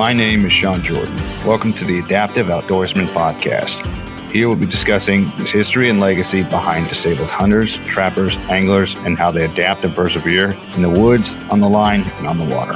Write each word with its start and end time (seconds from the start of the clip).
My 0.00 0.14
name 0.14 0.46
is 0.46 0.52
Sean 0.54 0.82
Jordan. 0.82 1.14
Welcome 1.44 1.74
to 1.74 1.84
the 1.84 1.98
Adaptive 1.98 2.46
Outdoorsman 2.46 3.08
Podcast. 3.08 3.84
Here 4.30 4.48
we'll 4.48 4.56
be 4.56 4.64
discussing 4.64 5.24
the 5.36 5.44
history 5.44 5.90
and 5.90 6.00
legacy 6.00 6.42
behind 6.42 6.88
disabled 6.88 7.28
hunters, 7.28 7.76
trappers, 7.86 8.34
anglers, 8.48 8.94
and 8.94 9.18
how 9.18 9.30
they 9.30 9.44
adapt 9.44 9.84
and 9.84 9.94
persevere 9.94 10.52
in 10.74 10.80
the 10.80 10.88
woods, 10.88 11.34
on 11.50 11.60
the 11.60 11.68
line, 11.68 12.04
and 12.16 12.26
on 12.26 12.38
the 12.38 12.46
water. 12.46 12.72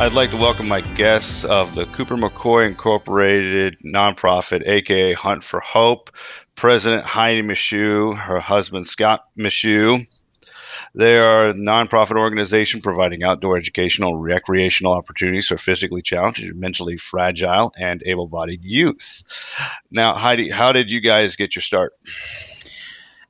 I'd 0.00 0.12
like 0.12 0.30
to 0.30 0.36
welcome 0.36 0.68
my 0.68 0.82
guests 0.82 1.44
of 1.44 1.74
the 1.74 1.84
Cooper 1.86 2.16
McCoy 2.16 2.68
Incorporated 2.68 3.76
nonprofit, 3.84 4.64
aka 4.64 5.12
Hunt 5.14 5.42
for 5.42 5.58
Hope, 5.58 6.12
President 6.58 7.06
Heidi 7.06 7.42
Meshew, 7.42 8.18
her 8.18 8.40
husband 8.40 8.84
Scott 8.84 9.26
Meshew. 9.38 10.04
They 10.92 11.16
are 11.16 11.46
a 11.46 11.54
nonprofit 11.54 12.18
organization 12.18 12.80
providing 12.80 13.22
outdoor 13.22 13.56
educational 13.56 14.16
recreational 14.16 14.92
opportunities 14.92 15.46
for 15.46 15.56
physically 15.56 16.02
challenged, 16.02 16.52
mentally 16.56 16.96
fragile, 16.96 17.70
and 17.78 18.02
able 18.06 18.26
bodied 18.26 18.64
youth. 18.64 19.22
Now, 19.92 20.14
Heidi, 20.14 20.50
how 20.50 20.72
did 20.72 20.90
you 20.90 21.00
guys 21.00 21.36
get 21.36 21.54
your 21.54 21.62
start? 21.62 21.92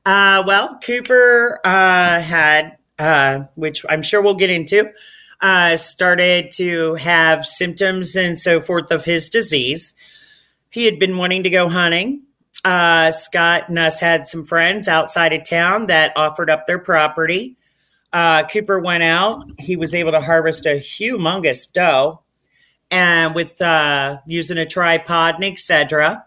Uh, 0.06 0.42
well, 0.46 0.78
Cooper 0.82 1.60
uh, 1.66 2.22
had, 2.22 2.78
uh, 2.98 3.40
which 3.56 3.84
I'm 3.90 4.00
sure 4.00 4.22
we'll 4.22 4.36
get 4.36 4.48
into, 4.48 4.90
uh, 5.42 5.76
started 5.76 6.50
to 6.52 6.94
have 6.94 7.44
symptoms 7.44 8.16
and 8.16 8.38
so 8.38 8.58
forth 8.58 8.90
of 8.90 9.04
his 9.04 9.28
disease. 9.28 9.92
He 10.70 10.86
had 10.86 10.98
been 10.98 11.18
wanting 11.18 11.42
to 11.42 11.50
go 11.50 11.68
hunting. 11.68 12.22
Uh, 12.64 13.10
Scott 13.10 13.68
and 13.68 13.78
us 13.78 14.00
had 14.00 14.26
some 14.26 14.44
friends 14.44 14.88
outside 14.88 15.32
of 15.32 15.48
town 15.48 15.86
that 15.86 16.12
offered 16.16 16.50
up 16.50 16.66
their 16.66 16.78
property. 16.78 17.56
Uh, 18.12 18.44
Cooper 18.46 18.78
went 18.78 19.02
out. 19.02 19.44
He 19.58 19.76
was 19.76 19.94
able 19.94 20.12
to 20.12 20.20
harvest 20.20 20.66
a 20.66 20.80
humongous 20.80 21.70
doe, 21.70 22.20
and 22.90 23.34
with 23.34 23.60
uh, 23.60 24.18
using 24.26 24.58
a 24.58 24.66
tripod 24.66 25.36
and 25.36 25.44
etc. 25.44 26.24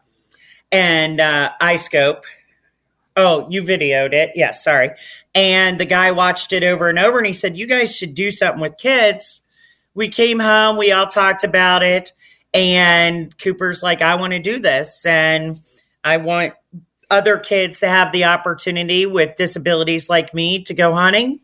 and 0.72 1.20
uh, 1.20 1.52
iScope. 1.62 2.24
Oh, 3.18 3.46
you 3.50 3.62
videoed 3.62 4.14
it. 4.14 4.32
Yes, 4.36 4.64
sorry. 4.64 4.92
And 5.36 5.80
the 5.80 5.86
guy 5.86 6.12
watched 6.12 6.54
it 6.54 6.64
over 6.64 6.88
and 6.88 6.98
over 6.98 7.18
and 7.18 7.28
he 7.28 7.34
said, 7.34 7.58
You 7.58 7.68
guys 7.68 7.96
should 7.96 8.16
do 8.16 8.32
something 8.32 8.62
with 8.62 8.78
kids. 8.78 9.42
We 9.94 10.08
came 10.08 10.40
home, 10.40 10.78
we 10.78 10.94
all 10.94 11.08
talked 11.08 11.44
about 11.44 11.84
it. 11.84 12.14
And 12.54 13.38
Cooper's 13.38 13.84
like, 13.84 14.02
I 14.02 14.16
want 14.16 14.34
to 14.34 14.40
do 14.40 14.60
this. 14.60 15.06
And 15.06 15.60
I 16.04 16.18
want 16.18 16.54
other 17.10 17.38
kids 17.38 17.80
to 17.80 17.88
have 17.88 18.12
the 18.12 18.26
opportunity 18.26 19.06
with 19.06 19.36
disabilities 19.36 20.10
like 20.10 20.34
me 20.34 20.64
to 20.64 20.74
go 20.74 20.94
hunting. 20.94 21.40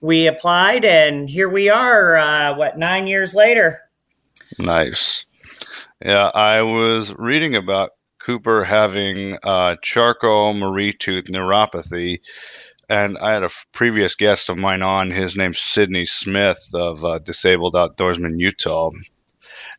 We 0.00 0.26
applied, 0.26 0.84
and 0.84 1.28
here 1.28 1.48
we 1.48 1.68
are, 1.68 2.16
uh, 2.16 2.56
what, 2.56 2.78
nine 2.78 3.06
years 3.06 3.34
later? 3.34 3.80
Nice. 4.58 5.24
Yeah, 6.04 6.30
I 6.34 6.62
was 6.62 7.14
reading 7.14 7.54
about 7.54 7.90
Cooper 8.18 8.64
having 8.64 9.38
uh, 9.42 9.76
Charcot-Marie 9.82 10.94
Tooth 10.94 11.26
neuropathy 11.26 12.20
and 12.90 13.16
I 13.18 13.32
had 13.32 13.44
a 13.44 13.50
previous 13.72 14.16
guest 14.16 14.50
of 14.50 14.58
mine 14.58 14.82
on. 14.82 15.12
His 15.12 15.36
name's 15.36 15.60
Sydney 15.60 16.04
Smith 16.04 16.60
of 16.74 17.04
uh, 17.04 17.20
Disabled 17.20 17.74
Outdoorsman 17.74 18.38
Utah, 18.40 18.90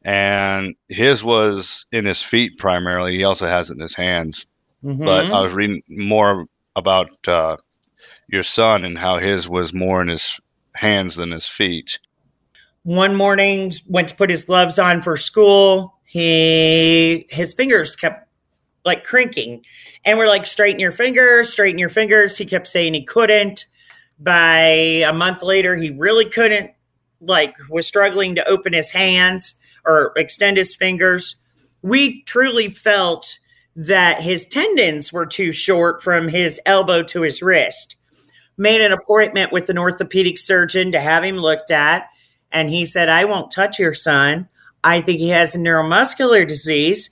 and 0.03 0.75
his 0.89 1.23
was 1.23 1.85
in 1.91 2.05
his 2.05 2.23
feet 2.23 2.57
primarily. 2.57 3.17
He 3.17 3.23
also 3.23 3.47
has 3.47 3.69
it 3.69 3.75
in 3.75 3.80
his 3.81 3.95
hands. 3.95 4.45
Mm-hmm. 4.83 5.05
But 5.05 5.31
I 5.31 5.41
was 5.41 5.53
reading 5.53 5.83
more 5.88 6.47
about 6.75 7.09
uh, 7.27 7.58
your 8.27 8.43
son 8.43 8.83
and 8.83 8.98
how 8.98 9.20
his 9.20 9.48
was 9.48 9.73
more 9.73 10.02
in 10.02 10.08
his 10.08 10.39
hands 10.73 11.15
than 11.15 11.31
his 11.31 11.48
feet. 11.48 11.99
One 12.83 13.15
morning, 13.15 13.71
went 13.87 14.08
to 14.08 14.15
put 14.15 14.31
his 14.31 14.45
gloves 14.45 14.80
on 14.80 15.02
for 15.02 15.17
school. 15.17 15.95
He 16.05 17.27
his 17.30 17.53
fingers 17.53 17.95
kept 17.95 18.27
like 18.83 19.03
cranking, 19.03 19.64
and 20.03 20.17
we're 20.17 20.27
like, 20.27 20.47
straighten 20.47 20.80
your 20.80 20.92
fingers, 20.92 21.49
straighten 21.49 21.77
your 21.77 21.89
fingers. 21.89 22.37
He 22.37 22.45
kept 22.45 22.67
saying 22.67 22.95
he 22.95 23.03
couldn't. 23.03 23.67
By 24.20 25.03
a 25.05 25.14
month 25.14 25.43
later, 25.43 25.76
he 25.76 25.92
really 25.92 26.26
couldn't, 26.26 26.71
like, 27.21 27.55
was 27.70 27.87
struggling 27.87 28.36
to 28.36 28.47
open 28.47 28.73
his 28.73 28.92
hands 28.92 29.59
or 29.86 30.14
extend 30.15 30.58
his 30.58 30.75
fingers. 30.75 31.37
We 31.81 32.23
truly 32.23 32.69
felt 32.69 33.37
that 33.75 34.21
his 34.21 34.45
tendons 34.47 35.14
were 35.14 35.25
too 35.25 35.52
short 35.52 36.03
from 36.03 36.27
his 36.27 36.59
elbow 36.65 37.03
to 37.03 37.21
his 37.21 37.42
wrist. 37.42 37.95
Made 38.58 38.81
an 38.81 38.91
appointment 38.91 39.52
with 39.52 39.70
an 39.70 39.77
orthopedic 39.77 40.37
surgeon 40.37 40.91
to 40.91 40.99
have 40.99 41.23
him 41.23 41.37
looked 41.37 41.71
at. 41.71 42.08
And 42.52 42.70
he 42.70 42.86
said, 42.86 43.09
I 43.09 43.25
won't 43.25 43.52
touch 43.52 43.80
your 43.80 43.93
son. 43.93 44.49
I 44.83 45.02
think 45.02 45.20
he 45.20 45.30
has 45.30 45.55
a 45.55 45.59
neuromuscular 45.59 46.47
disease. 46.47 47.09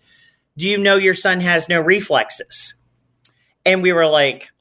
Do 0.57 0.67
you 0.67 0.77
know 0.77 0.95
your 0.95 1.13
son 1.13 1.39
has 1.39 1.69
no 1.69 1.79
reflexes? 1.79 2.73
And 3.65 3.81
we 3.81 3.93
were 3.93 4.07
like, 4.07 4.51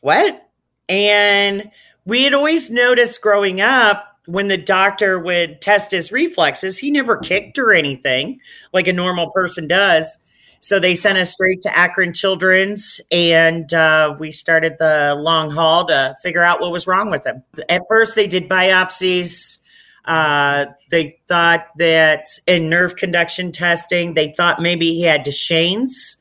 what? 0.00 0.48
And 0.88 1.70
we 2.04 2.24
had 2.24 2.34
always 2.34 2.70
noticed 2.70 3.20
growing 3.20 3.60
up 3.60 4.13
when 4.26 4.48
the 4.48 4.56
doctor 4.56 5.18
would 5.18 5.60
test 5.60 5.90
his 5.90 6.10
reflexes, 6.10 6.78
he 6.78 6.90
never 6.90 7.16
kicked 7.16 7.58
or 7.58 7.72
anything 7.72 8.40
like 8.72 8.86
a 8.86 8.92
normal 8.92 9.30
person 9.30 9.68
does. 9.68 10.18
So 10.60 10.80
they 10.80 10.94
sent 10.94 11.18
us 11.18 11.32
straight 11.32 11.60
to 11.62 11.76
Akron 11.76 12.14
Children's, 12.14 12.98
and 13.10 13.72
uh, 13.74 14.16
we 14.18 14.32
started 14.32 14.76
the 14.78 15.14
long 15.14 15.50
haul 15.50 15.86
to 15.88 16.16
figure 16.22 16.42
out 16.42 16.62
what 16.62 16.72
was 16.72 16.86
wrong 16.86 17.10
with 17.10 17.26
him. 17.26 17.42
At 17.68 17.82
first, 17.86 18.16
they 18.16 18.26
did 18.26 18.48
biopsies. 18.48 19.58
Uh, 20.06 20.66
they 20.90 21.18
thought 21.28 21.66
that 21.76 22.26
in 22.46 22.70
nerve 22.70 22.96
conduction 22.96 23.52
testing, 23.52 24.14
they 24.14 24.32
thought 24.32 24.62
maybe 24.62 24.94
he 24.94 25.02
had 25.02 25.22
Duchenne's, 25.22 26.16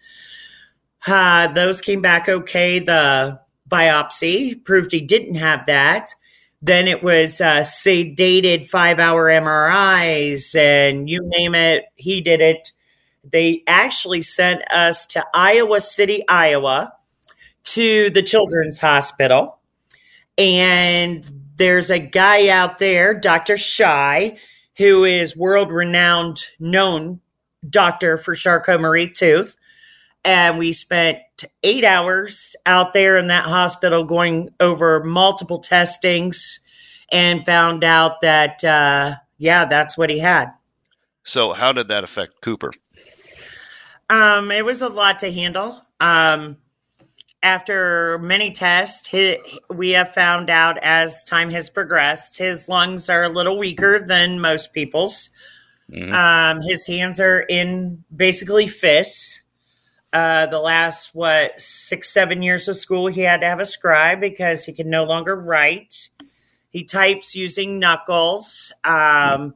uh, 1.08 1.48
those 1.48 1.82
came 1.82 2.02
back 2.02 2.30
okay. 2.30 2.80
The 2.80 3.40
biopsy 3.70 4.64
proved 4.64 4.92
he 4.92 5.02
didn't 5.02 5.36
have 5.36 5.66
that. 5.66 6.10
Then 6.64 6.88
it 6.88 7.04
was 7.04 7.42
uh, 7.42 7.60
sedated 7.60 8.70
five 8.70 8.98
hour 8.98 9.26
MRIs 9.26 10.56
and 10.56 11.10
you 11.10 11.20
name 11.22 11.56
it, 11.56 11.84
he 11.96 12.22
did 12.22 12.40
it. 12.40 12.72
They 13.30 13.64
actually 13.68 14.22
sent 14.22 14.62
us 14.72 15.06
to 15.08 15.26
Iowa 15.34 15.82
City, 15.82 16.24
Iowa, 16.30 16.94
to 17.66 18.10
the 18.12 18.24
Children's 18.24 18.80
Hospital. 18.80 19.60
And 20.38 21.30
there's 21.58 21.90
a 21.90 22.00
guy 22.00 22.48
out 22.48 22.80
there, 22.80 23.14
Dr. 23.14 23.58
Shy, 23.58 24.38
who 24.78 25.04
is 25.04 25.36
world 25.36 25.70
renowned, 25.70 26.46
known 26.62 27.20
doctor 27.70 28.18
for 28.18 28.36
Charcot-Marie 28.36 29.12
Tooth 29.12 29.58
and 30.26 30.58
we 30.58 30.74
spent 30.74 31.20
eight 31.64 31.84
hours 31.84 32.56
out 32.66 32.94
there 32.94 33.18
in 33.18 33.28
that 33.28 33.46
hospital 33.46 34.04
going 34.04 34.50
over 34.60 35.04
multiple 35.04 35.60
testings 35.60 36.60
and 37.12 37.46
found 37.46 37.84
out 37.84 38.22
that 38.22 38.64
uh, 38.64 39.16
yeah 39.38 39.66
that's 39.66 39.98
what 39.98 40.10
he 40.10 40.20
had. 40.20 40.50
So 41.24 41.54
how 41.54 41.72
did 41.72 41.88
that 41.88 42.04
affect 42.04 42.42
cooper? 42.42 42.72
Um, 44.10 44.52
it 44.52 44.66
was 44.66 44.82
a 44.82 44.90
lot 44.90 45.20
to 45.20 45.32
handle. 45.32 45.86
Um, 46.00 46.58
after 47.42 48.18
many 48.20 48.52
tests 48.52 49.08
he, 49.08 49.38
we 49.70 49.92
have 49.92 50.14
found 50.14 50.50
out 50.50 50.78
as 50.82 51.24
time 51.26 51.50
has 51.50 51.70
progressed 51.70 52.38
his 52.38 52.70
lungs 52.70 53.10
are 53.10 53.24
a 53.24 53.30
little 53.30 53.58
weaker 53.58 54.04
than 54.06 54.40
most 54.40 54.74
people's. 54.74 55.30
Mm-hmm. 55.92 56.14
um, 56.14 56.62
his 56.62 56.88
hands 56.88 57.20
are 57.20 57.42
in 57.42 58.04
basically 58.16 58.68
fists 58.68 59.43
uh, 60.14 60.46
the 60.46 60.60
last 60.60 61.10
what 61.14 61.60
six 61.60 62.14
seven 62.14 62.44
years 62.44 62.68
of 62.68 62.76
school 62.76 63.08
he 63.08 63.22
had 63.22 63.42
to 63.42 63.48
have 63.48 63.60
a 63.60 63.66
scribe 63.66 64.22
because 64.22 64.64
he 64.64 64.72
can 64.72 64.90
no 64.90 65.04
longer 65.04 65.36
write. 65.36 66.10
He 66.70 66.84
types 66.84 67.36
using 67.36 67.80
knuckles. 67.80 68.72
Um, 68.84 69.56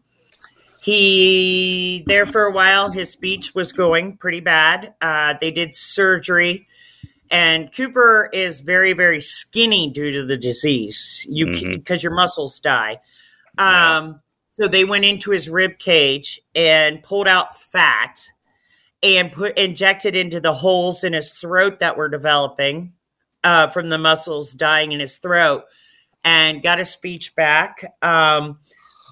he 0.82 2.04
there 2.08 2.26
for 2.26 2.44
a 2.44 2.52
while 2.52 2.90
his 2.90 3.12
speech 3.12 3.54
was 3.54 3.72
going 3.72 4.18
pretty 4.18 4.40
bad. 4.40 4.96
Uh, 5.00 5.36
they 5.40 5.52
did 5.52 5.76
surgery. 5.76 6.68
And 7.30 7.72
cooper 7.72 8.30
is 8.34 8.62
very 8.62 8.94
very 8.94 9.22
skinny 9.22 9.92
due 9.92 10.12
to 10.12 10.26
the 10.26 10.38
disease. 10.38 11.26
You 11.30 11.48
because 11.48 11.62
mm-hmm. 11.64 12.04
your 12.04 12.16
muscles 12.16 12.60
die. 12.60 13.00
Um, 13.60 13.68
yeah. 13.68 14.14
so 14.54 14.68
they 14.68 14.86
went 14.86 15.06
into 15.06 15.32
his 15.32 15.50
rib 15.50 15.78
cage 15.78 16.42
and 16.56 17.04
pulled 17.04 17.28
out 17.28 17.60
fat 17.60 18.32
and 19.04 19.32
put 19.32 19.58
injected 19.58 20.16
into 20.16 20.40
the 20.40 20.54
holes 20.54 21.04
in 21.04 21.14
his 21.14 21.34
throat 21.34 21.80
that 21.80 21.98
were 21.98 22.10
developing 22.10 22.94
uh, 23.44 23.68
from 23.68 23.90
the 23.90 23.98
muscles 23.98 24.52
dying 24.52 24.92
in 24.92 25.00
his 25.00 25.18
throat 25.18 25.64
and 26.24 26.64
got 26.64 26.80
his 26.80 26.90
speech 26.90 27.36
back. 27.36 27.96
Um, 28.02 28.60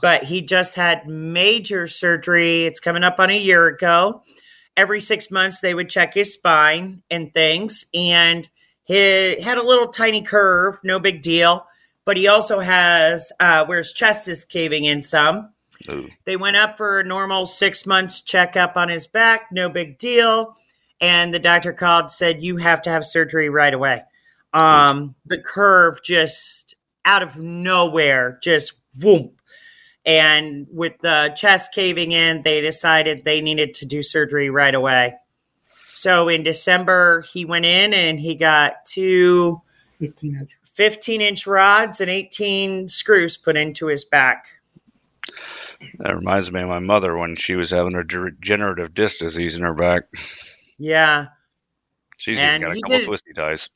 but 0.02 0.24
he 0.26 0.42
just 0.42 0.76
had 0.76 1.08
major 1.08 1.88
surgery. 1.88 2.66
It's 2.66 2.80
coming 2.80 3.04
up 3.04 3.20
on 3.20 3.30
a 3.30 3.38
year 3.38 3.68
ago. 3.68 4.22
Every 4.76 5.00
six 5.00 5.32
months, 5.32 5.62
they 5.62 5.74
would 5.74 5.90
check 5.90 6.14
his 6.14 6.34
spine 6.34 7.02
and 7.10 7.34
things. 7.34 7.86
And 7.94 8.48
He 8.84 9.40
had 9.42 9.58
a 9.58 9.64
little 9.64 9.88
tiny 9.88 10.22
curve, 10.22 10.80
no 10.84 11.00
big 11.00 11.22
deal. 11.22 11.66
But 12.04 12.18
he 12.18 12.28
also 12.28 12.60
has 12.60 13.32
uh, 13.40 13.66
where 13.66 13.80
his 13.80 13.94
chest 13.94 14.28
is 14.28 14.46
caving 14.46 14.86
in 14.86 15.02
some. 15.02 15.55
Ooh. 15.90 16.10
They 16.26 16.38
went 16.38 16.56
up 16.56 16.78
for 16.78 17.00
a 17.00 17.04
normal 17.04 17.46
six 17.46 17.86
months 17.86 18.22
checkup 18.22 18.78
on 18.78 18.90
his 18.90 19.08
back, 19.08 19.52
no 19.52 19.70
big 19.70 19.98
deal. 19.98 20.56
And 21.02 21.34
the 21.34 21.40
doctor 21.40 21.74
called, 21.74 22.12
said, 22.12 22.42
You 22.42 22.58
have 22.58 22.82
to 22.84 22.90
have 22.90 23.04
surgery 23.04 23.50
right 23.50 23.74
away. 23.74 24.04
Um, 24.54 25.16
the 25.26 25.38
curve 25.38 26.02
just 26.04 26.76
out 27.04 27.22
of 27.22 27.40
nowhere, 27.40 28.40
just 28.42 28.74
boom. 28.94 29.32
And 30.06 30.68
with 30.72 30.94
the 31.00 31.34
chest 31.36 31.74
caving 31.74 32.12
in, 32.12 32.42
they 32.44 32.62
decided 32.62 33.26
they 33.26 33.42
needed 33.42 33.74
to 33.76 33.86
do 33.86 34.04
surgery 34.04 34.50
right 34.50 34.74
away. 34.74 35.16
So 35.94 36.30
in 36.30 36.44
December, 36.44 37.22
he 37.34 37.46
went 37.46 37.66
in 37.66 37.94
and 37.94 38.20
he 38.20 38.36
got 38.36 38.86
two 38.86 39.62
15 40.00 40.36
inch. 40.36 40.58
15 40.74 41.22
inch 41.22 41.48
rods 41.48 42.02
and 42.02 42.12
18 42.12 42.88
screws 42.88 43.38
put 43.38 43.56
into 43.56 43.88
his 43.88 44.04
back. 44.04 44.48
That 46.00 46.16
reminds 46.16 46.52
me 46.52 46.62
of 46.62 46.68
my 46.70 46.80
mother 46.80 47.18
when 47.18 47.36
she 47.36 47.56
was 47.56 47.72
having 47.72 47.96
a 47.96 48.04
degenerative 48.04 48.94
disc 48.94 49.20
disease 49.20 49.58
in 49.58 49.64
her 49.64 49.74
back. 49.74 50.04
Yeah. 50.78 51.28
She's 52.18 52.40
And 52.40 52.64
even 52.64 52.68
got 52.74 52.78
a 52.78 52.82
couple 52.82 52.98
did- 52.98 53.06
twisty 53.08 53.34
ties. 53.34 53.70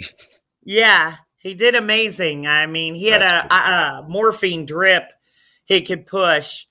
Yeah, 0.64 1.16
he 1.38 1.54
did 1.56 1.76
amazing. 1.76 2.46
I 2.48 2.66
mean, 2.68 2.94
he 2.96 3.08
had 3.08 3.22
a, 3.22 3.54
a, 3.54 3.58
a 4.04 4.06
morphine 4.08 4.66
drip 4.66 5.12
he 5.66 5.82
could 5.82 6.06
push, 6.06 6.66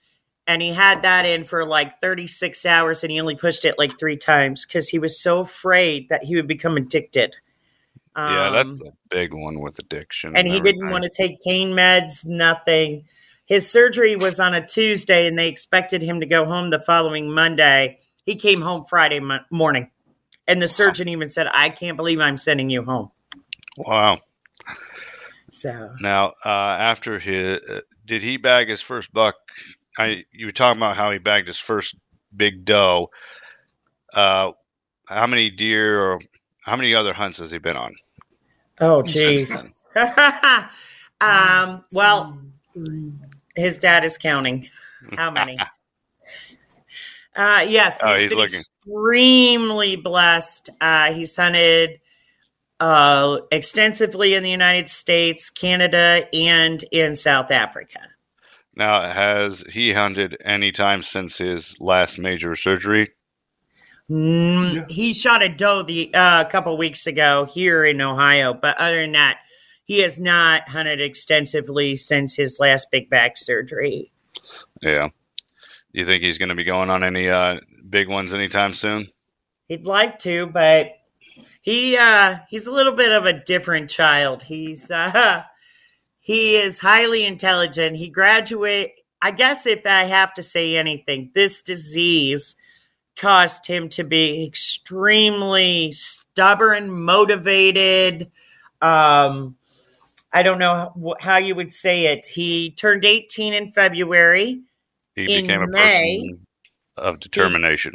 and 0.46 0.60
he 0.62 0.72
had 0.72 1.02
that 1.02 1.24
in 1.26 1.44
for 1.44 1.64
like 1.64 2.00
36 2.00 2.64
hours, 2.66 3.02
and 3.02 3.10
he 3.10 3.20
only 3.20 3.36
pushed 3.36 3.64
it 3.64 3.76
like 3.78 3.98
three 3.98 4.16
times 4.16 4.66
because 4.66 4.88
he 4.88 4.98
was 4.98 5.20
so 5.20 5.40
afraid 5.40 6.08
that 6.10 6.24
he 6.24 6.36
would 6.36 6.46
become 6.48 6.76
addicted. 6.76 7.36
yeah, 8.16 8.50
that's 8.50 8.80
Um, 8.80 8.88
a 8.88 8.92
big 9.14 9.32
one 9.34 9.60
with 9.60 9.78
addiction. 9.78 10.36
and 10.36 10.48
he 10.48 10.60
didn't 10.60 10.90
want 10.90 11.04
to 11.04 11.10
take 11.10 11.40
pain 11.42 11.70
meds, 11.72 12.24
nothing. 12.26 13.04
His 13.48 13.70
surgery 13.70 14.14
was 14.14 14.38
on 14.38 14.52
a 14.54 14.64
Tuesday, 14.64 15.26
and 15.26 15.38
they 15.38 15.48
expected 15.48 16.02
him 16.02 16.20
to 16.20 16.26
go 16.26 16.44
home 16.44 16.68
the 16.68 16.78
following 16.78 17.32
Monday. 17.32 17.96
He 18.26 18.36
came 18.36 18.60
home 18.60 18.84
Friday 18.84 19.20
mo- 19.20 19.40
morning, 19.50 19.90
and 20.46 20.60
the 20.60 20.68
surgeon 20.68 21.08
even 21.08 21.30
said, 21.30 21.48
"I 21.50 21.70
can't 21.70 21.96
believe 21.96 22.20
I'm 22.20 22.36
sending 22.36 22.68
you 22.68 22.84
home." 22.84 23.10
Wow. 23.78 24.18
So 25.50 25.94
Now, 26.00 26.34
uh, 26.44 26.76
after 26.78 27.18
his, 27.18 27.58
uh, 27.70 27.80
did 28.04 28.22
he 28.22 28.36
bag 28.36 28.68
his 28.68 28.82
first 28.82 29.14
buck? 29.14 29.36
I 29.96 30.24
you 30.30 30.44
were 30.44 30.52
talking 30.52 30.78
about 30.78 30.96
how 30.96 31.10
he 31.10 31.18
bagged 31.18 31.46
his 31.48 31.58
first 31.58 31.96
big 32.36 32.66
doe. 32.66 33.08
Uh, 34.12 34.52
how 35.06 35.26
many 35.26 35.48
deer 35.48 35.98
or 35.98 36.20
how 36.60 36.76
many 36.76 36.94
other 36.94 37.14
hunts 37.14 37.38
has 37.38 37.50
he 37.50 37.56
been 37.56 37.78
on? 37.78 37.94
Oh, 38.78 39.02
Since 39.04 39.82
jeez. 39.96 40.70
um, 41.22 41.84
well, 41.92 42.38
Three. 42.74 43.12
His 43.58 43.78
dad 43.78 44.04
is 44.04 44.16
counting. 44.18 44.68
How 45.16 45.30
many? 45.30 45.58
uh, 47.36 47.64
yes, 47.68 48.00
Oh, 48.02 48.12
he's 48.12 48.22
he's 48.22 48.30
been 48.30 48.38
looking. 48.38 48.58
extremely 48.58 49.96
blessed. 49.96 50.70
Uh, 50.80 51.12
he's 51.12 51.36
hunted 51.36 52.00
uh, 52.80 53.38
extensively 53.50 54.34
in 54.34 54.42
the 54.42 54.50
United 54.50 54.88
States, 54.88 55.50
Canada, 55.50 56.26
and 56.32 56.84
in 56.92 57.16
South 57.16 57.50
Africa. 57.50 58.00
Now, 58.74 59.02
has 59.12 59.64
he 59.68 59.92
hunted 59.92 60.36
any 60.44 60.70
time 60.70 61.02
since 61.02 61.36
his 61.38 61.80
last 61.80 62.18
major 62.18 62.54
surgery? 62.54 63.10
Mm, 64.10 64.74
Yeah. 64.74 64.84
He 64.88 65.12
shot 65.12 65.42
a 65.42 65.48
doe 65.48 65.82
the 65.82 66.14
uh, 66.14 66.42
a 66.42 66.44
couple 66.44 66.76
weeks 66.78 67.06
ago 67.06 67.44
here 67.52 67.84
in 67.84 68.00
Ohio, 68.00 68.54
but 68.54 68.76
other 68.78 69.00
than 69.00 69.12
that, 69.12 69.40
he 69.88 70.00
has 70.00 70.20
not 70.20 70.68
hunted 70.68 71.00
extensively 71.00 71.96
since 71.96 72.36
his 72.36 72.60
last 72.60 72.90
big 72.92 73.10
back 73.10 73.36
surgery. 73.36 74.12
Yeah. 74.82 75.08
Do 75.08 76.00
You 76.00 76.04
think 76.04 76.22
he's 76.22 76.38
going 76.38 76.50
to 76.50 76.54
be 76.54 76.64
going 76.64 76.90
on 76.90 77.02
any 77.02 77.28
uh, 77.28 77.56
big 77.88 78.06
ones 78.08 78.34
anytime 78.34 78.74
soon? 78.74 79.08
He'd 79.68 79.86
like 79.86 80.18
to, 80.20 80.46
but 80.46 80.92
he 81.60 81.98
uh 81.98 82.38
he's 82.48 82.66
a 82.66 82.72
little 82.72 82.94
bit 82.94 83.12
of 83.12 83.26
a 83.26 83.44
different 83.44 83.90
child. 83.90 84.42
He's 84.42 84.90
uh 84.90 85.42
he 86.18 86.56
is 86.56 86.80
highly 86.80 87.26
intelligent. 87.26 87.96
He 87.96 88.08
graduate 88.08 88.92
I 89.20 89.32
guess 89.32 89.66
if 89.66 89.84
I 89.84 90.04
have 90.04 90.32
to 90.34 90.42
say 90.42 90.78
anything, 90.78 91.30
this 91.34 91.60
disease 91.60 92.56
caused 93.16 93.66
him 93.66 93.90
to 93.90 94.04
be 94.04 94.46
extremely 94.46 95.92
stubborn, 95.92 96.90
motivated. 96.90 98.30
Um 98.80 99.57
I 100.32 100.42
don't 100.42 100.58
know 100.58 101.14
how 101.20 101.38
you 101.38 101.54
would 101.54 101.72
say 101.72 102.06
it. 102.06 102.26
He 102.26 102.72
turned 102.72 103.04
18 103.04 103.54
in 103.54 103.68
February. 103.70 104.60
He 105.14 105.22
In 105.34 105.46
became 105.46 105.62
a 105.62 105.66
May- 105.68 106.18
person 106.20 106.46
of 106.96 107.20
determination. 107.20 107.94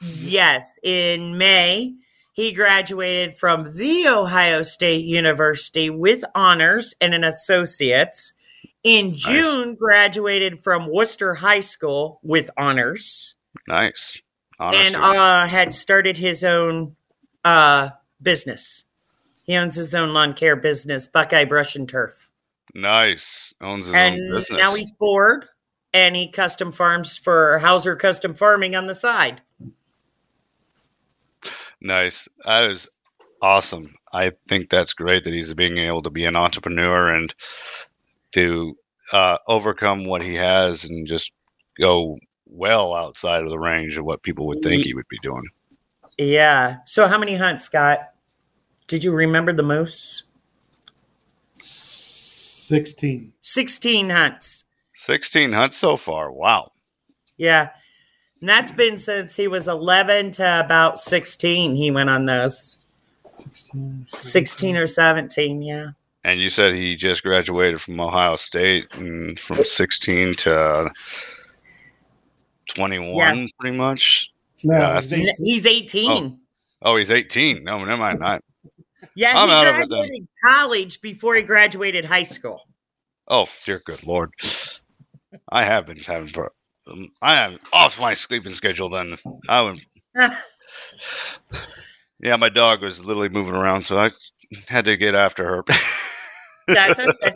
Yes, 0.00 0.78
in 0.82 1.38
May, 1.38 1.94
he 2.34 2.52
graduated 2.52 3.36
from 3.36 3.64
The 3.76 4.06
Ohio 4.08 4.62
State 4.62 5.04
University 5.04 5.88
with 5.90 6.24
honors 6.34 6.94
and 7.00 7.14
an 7.14 7.24
associate's. 7.24 8.32
In 8.82 9.14
June, 9.14 9.76
graduated 9.76 10.62
from 10.62 10.90
Wooster 10.90 11.34
High 11.34 11.60
School 11.60 12.20
with 12.22 12.50
honors 12.58 13.34
Nice. 13.66 14.20
and 14.60 14.94
uh, 14.94 15.46
had 15.46 15.72
started 15.72 16.18
his 16.18 16.44
own 16.44 16.96
uh, 17.44 17.90
business. 18.20 18.84
He 19.44 19.56
owns 19.56 19.76
his 19.76 19.94
own 19.94 20.12
lawn 20.12 20.34
care 20.34 20.56
business, 20.56 21.06
Buckeye 21.06 21.44
Brush 21.44 21.76
and 21.76 21.88
Turf. 21.88 22.30
nice. 22.74 23.54
Owns 23.60 23.86
his 23.86 23.94
own 23.94 24.12
business. 24.12 24.26
and 24.26 24.36
business. 24.36 24.60
now 24.60 24.74
he's 24.74 24.92
bored 24.92 25.46
and 25.92 26.16
he 26.16 26.28
custom 26.28 26.72
farms 26.72 27.16
for 27.16 27.58
Hauser 27.60 27.94
Custom 27.94 28.34
Farming 28.34 28.74
on 28.74 28.86
the 28.86 28.94
side. 28.94 29.42
Nice. 31.80 32.28
That 32.44 32.70
is 32.70 32.88
awesome. 33.40 33.94
I 34.12 34.32
think 34.48 34.70
that's 34.70 34.94
great 34.94 35.24
that 35.24 35.34
he's 35.34 35.52
being 35.54 35.78
able 35.78 36.02
to 36.02 36.10
be 36.10 36.24
an 36.24 36.36
entrepreneur 36.36 37.14
and 37.14 37.34
to 38.32 38.76
uh, 39.12 39.38
overcome 39.46 40.04
what 40.04 40.22
he 40.22 40.34
has 40.34 40.84
and 40.84 41.06
just 41.06 41.32
go 41.78 42.18
well 42.46 42.94
outside 42.94 43.42
of 43.42 43.50
the 43.50 43.58
range 43.58 43.96
of 43.98 44.04
what 44.04 44.22
people 44.22 44.46
would 44.46 44.62
think 44.62 44.84
he 44.84 44.94
would 44.94 45.08
be 45.08 45.18
doing. 45.22 45.44
Yeah. 46.16 46.78
So 46.86 47.06
how 47.06 47.18
many 47.18 47.36
hunts, 47.36 47.64
Scott? 47.64 48.13
Did 48.88 49.02
you 49.04 49.12
remember 49.12 49.52
the 49.52 49.62
moose? 49.62 50.24
16. 51.54 53.32
16 53.40 54.10
hunts. 54.10 54.64
16 54.96 55.52
hunts 55.52 55.76
so 55.76 55.96
far. 55.96 56.30
Wow. 56.32 56.72
Yeah. 57.36 57.70
And 58.40 58.48
that's 58.48 58.72
been 58.72 58.98
since 58.98 59.36
he 59.36 59.48
was 59.48 59.68
11 59.68 60.32
to 60.32 60.60
about 60.60 60.98
16. 60.98 61.74
He 61.76 61.90
went 61.90 62.10
on 62.10 62.26
those 62.26 62.78
16. 63.36 64.06
16 64.08 64.76
or 64.76 64.86
17. 64.86 65.62
Yeah. 65.62 65.88
And 66.24 66.40
you 66.40 66.48
said 66.48 66.74
he 66.74 66.96
just 66.96 67.22
graduated 67.22 67.80
from 67.80 68.00
Ohio 68.00 68.36
State 68.36 68.94
and 68.94 69.38
from 69.38 69.62
16 69.64 70.34
to 70.36 70.90
21, 72.74 73.14
Yeah. 73.16 73.46
pretty 73.60 73.76
much. 73.76 74.30
No, 74.62 74.78
Yeah, 74.78 75.00
he's 75.00 75.12
18. 75.12 75.34
He's 75.38 75.66
18. 75.66 76.38
Oh, 76.80 76.96
he's 76.96 77.10
18. 77.10 77.62
No, 77.64 77.78
never 77.84 77.96
mind. 77.98 78.20
Not. 78.20 78.42
Yeah. 79.16 79.32
I'm 79.34 79.48
he 79.48 79.54
out 79.54 79.66
of 79.66 79.80
it 79.80 79.88
graduated 79.88 80.28
college 80.44 81.00
before 81.00 81.34
he 81.34 81.42
graduated 81.42 82.04
high 82.04 82.22
school. 82.22 82.62
Oh, 83.28 83.46
dear 83.64 83.82
good 83.84 84.04
lord. 84.04 84.32
I 85.48 85.64
have 85.64 85.86
been 85.86 85.98
having. 85.98 86.32
um, 86.86 87.10
I 87.22 87.36
am 87.36 87.58
off 87.72 88.00
my 88.00 88.14
sleeping 88.14 88.54
schedule. 88.54 88.90
Then 88.90 89.18
I 89.48 89.62
would. 89.62 89.80
Yeah, 92.24 92.36
my 92.36 92.48
dog 92.48 92.80
was 92.80 93.04
literally 93.04 93.28
moving 93.28 93.54
around, 93.54 93.82
so 93.82 93.98
I 93.98 94.10
had 94.66 94.86
to 94.86 94.96
get 94.96 95.14
after 95.14 95.44
her. 95.44 95.64
That's 96.66 96.98
okay. 96.98 97.34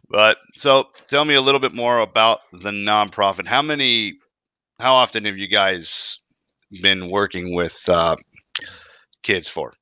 but 0.08 0.38
so, 0.56 0.88
tell 1.08 1.26
me 1.26 1.34
a 1.34 1.42
little 1.42 1.60
bit 1.60 1.74
more 1.74 1.98
about 1.98 2.40
the 2.52 2.70
nonprofit. 2.70 3.46
How 3.46 3.60
many? 3.60 4.18
How 4.78 4.94
often 4.94 5.26
have 5.26 5.36
you 5.36 5.46
guys 5.46 6.20
been 6.80 7.10
working 7.10 7.54
with 7.54 7.78
uh, 7.86 8.16
kids 9.22 9.50
for? 9.50 9.72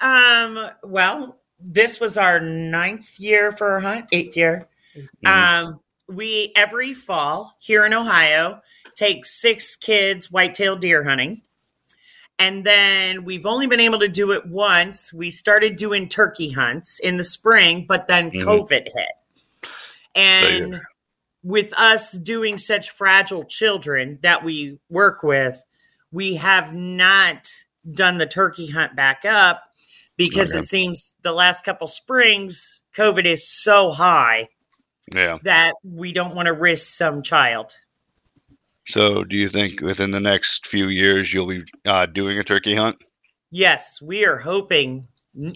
Um, 0.00 0.70
well, 0.82 1.40
this 1.60 2.00
was 2.00 2.16
our 2.16 2.40
ninth 2.40 3.18
year 3.18 3.52
for 3.52 3.70
our 3.72 3.80
hunt, 3.80 4.06
eighth 4.12 4.36
year. 4.36 4.68
Mhm. 4.96 5.28
Um, 5.28 5.80
we 6.08 6.52
every 6.56 6.94
fall 6.94 7.56
here 7.60 7.84
in 7.84 7.92
Ohio 7.92 8.62
take 8.94 9.26
six 9.26 9.76
kids 9.76 10.30
whitetail 10.30 10.76
deer 10.76 11.04
hunting. 11.04 11.42
And 12.38 12.64
then 12.64 13.24
we've 13.24 13.46
only 13.46 13.66
been 13.66 13.80
able 13.80 13.98
to 13.98 14.08
do 14.08 14.30
it 14.30 14.46
once. 14.46 15.12
We 15.12 15.30
started 15.30 15.76
doing 15.76 16.08
turkey 16.08 16.50
hunts 16.50 17.00
in 17.00 17.16
the 17.16 17.24
spring, 17.24 17.84
but 17.88 18.06
then 18.06 18.30
Mhm. 18.30 18.44
COVID 18.44 18.88
hit. 18.94 19.72
And 20.14 20.80
with 21.42 21.72
us 21.74 22.12
doing 22.12 22.58
such 22.58 22.90
fragile 22.90 23.44
children 23.44 24.18
that 24.22 24.44
we 24.44 24.78
work 24.88 25.22
with, 25.22 25.64
we 26.12 26.36
have 26.36 26.72
not 26.72 27.48
done 27.90 28.18
the 28.18 28.26
turkey 28.26 28.68
hunt 28.70 28.94
back 28.94 29.24
up 29.24 29.67
because 30.18 30.50
Okay. 30.50 30.58
it 30.58 30.64
seems 30.68 31.14
the 31.22 31.32
last 31.32 31.64
couple 31.64 31.86
springs 31.86 32.82
COVID 32.94 33.24
is 33.24 33.48
so 33.48 33.90
high 33.92 34.48
Yeah. 35.14 35.38
that 35.44 35.72
we 35.82 36.12
don't 36.12 36.34
want 36.34 36.46
to 36.46 36.52
risk 36.52 36.94
some 36.94 37.22
child. 37.22 37.72
So, 38.88 39.22
do 39.24 39.36
you 39.36 39.48
think 39.48 39.80
within 39.80 40.10
the 40.10 40.20
next 40.20 40.66
few 40.66 40.88
years 40.88 41.32
you'll 41.32 41.46
be 41.46 41.62
uh, 41.86 42.06
doing 42.06 42.38
a 42.38 42.44
turkey 42.44 42.74
hunt? 42.74 42.96
Yes, 43.50 44.00
we 44.02 44.26
are 44.26 44.36
hoping 44.38 45.08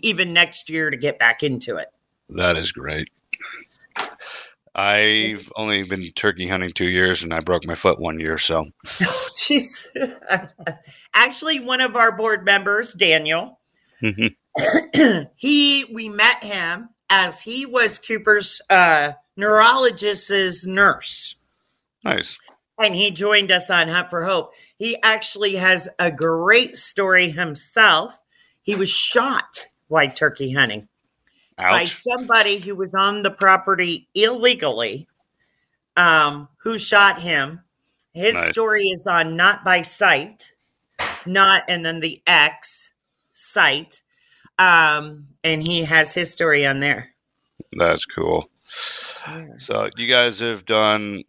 even 0.03 0.33
next 0.33 0.71
year 0.71 0.91
to 0.91 0.97
get 0.97 1.19
back 1.19 1.43
into 1.43 1.77
it. 1.77 1.89
That 2.31 2.57
is 2.57 2.73
great. 2.73 3.09
I've 4.75 5.51
only 5.57 5.83
been 5.83 6.11
turkey 6.15 6.49
hunting 6.49 6.73
two 6.73 6.89
years, 6.89 7.23
and 7.23 7.35
I 7.35 7.41
broke 7.41 7.67
my 7.67 7.75
foot 7.75 8.01
one 8.01 8.19
year. 8.19 8.39
So, 8.39 8.67
Jeez. 8.87 9.87
Actually, 11.15 11.61
one 11.61 11.81
of 11.83 11.95
our 11.97 12.15
board 12.17 12.45
members, 12.45 12.95
Daniel, 12.95 13.59
he 15.35 15.85
we 15.93 16.09
met 16.09 16.43
him 16.45 16.91
as 17.11 17.41
he 17.41 17.67
was 17.67 17.99
Cooper's 17.99 18.61
uh, 18.71 19.13
neurologist's 19.37 20.67
nurse, 20.67 21.37
nice. 22.05 22.39
and 22.79 22.95
he 22.95 23.11
joined 23.11 23.51
us 23.51 23.71
on 23.71 23.89
Hunt 23.89 24.11
for 24.11 24.25
Hope. 24.25 24.53
He 24.79 25.01
actually 25.03 25.57
has 25.57 25.89
a 25.99 26.11
great 26.11 26.77
story 26.77 27.31
himself. 27.31 28.19
He 28.63 28.75
was 28.75 28.91
shot 28.91 29.67
while 29.89 30.11
turkey 30.11 30.53
hunting 30.53 30.89
by 31.57 31.85
somebody 31.85 32.59
who 32.59 32.75
was 32.75 32.95
on 32.95 33.23
the 33.23 33.31
property 33.31 34.09
illegally, 34.15 35.07
um, 35.97 36.49
who 36.59 36.79
shot 36.79 37.21
him. 37.21 37.61
His 38.15 38.35
Nice. 38.35 38.49
story 38.51 38.83
is 38.89 39.07
on 39.07 39.37
Not 39.37 39.65
by 39.65 39.83
Sight, 39.83 40.53
not, 41.25 41.65
and 41.69 41.85
then 41.85 42.01
the 42.01 42.21
X 42.27 42.93
site. 43.35 44.03
Um, 44.59 45.29
and 45.43 45.63
he 45.63 45.85
has 45.85 46.15
his 46.15 46.33
story 46.33 46.67
on 46.67 46.81
there. 46.81 47.11
That's 47.73 48.05
cool. 48.07 48.49
So, 49.59 49.91
you 49.97 50.09
guys 50.09 50.41
have 50.41 50.65
done 50.65 51.23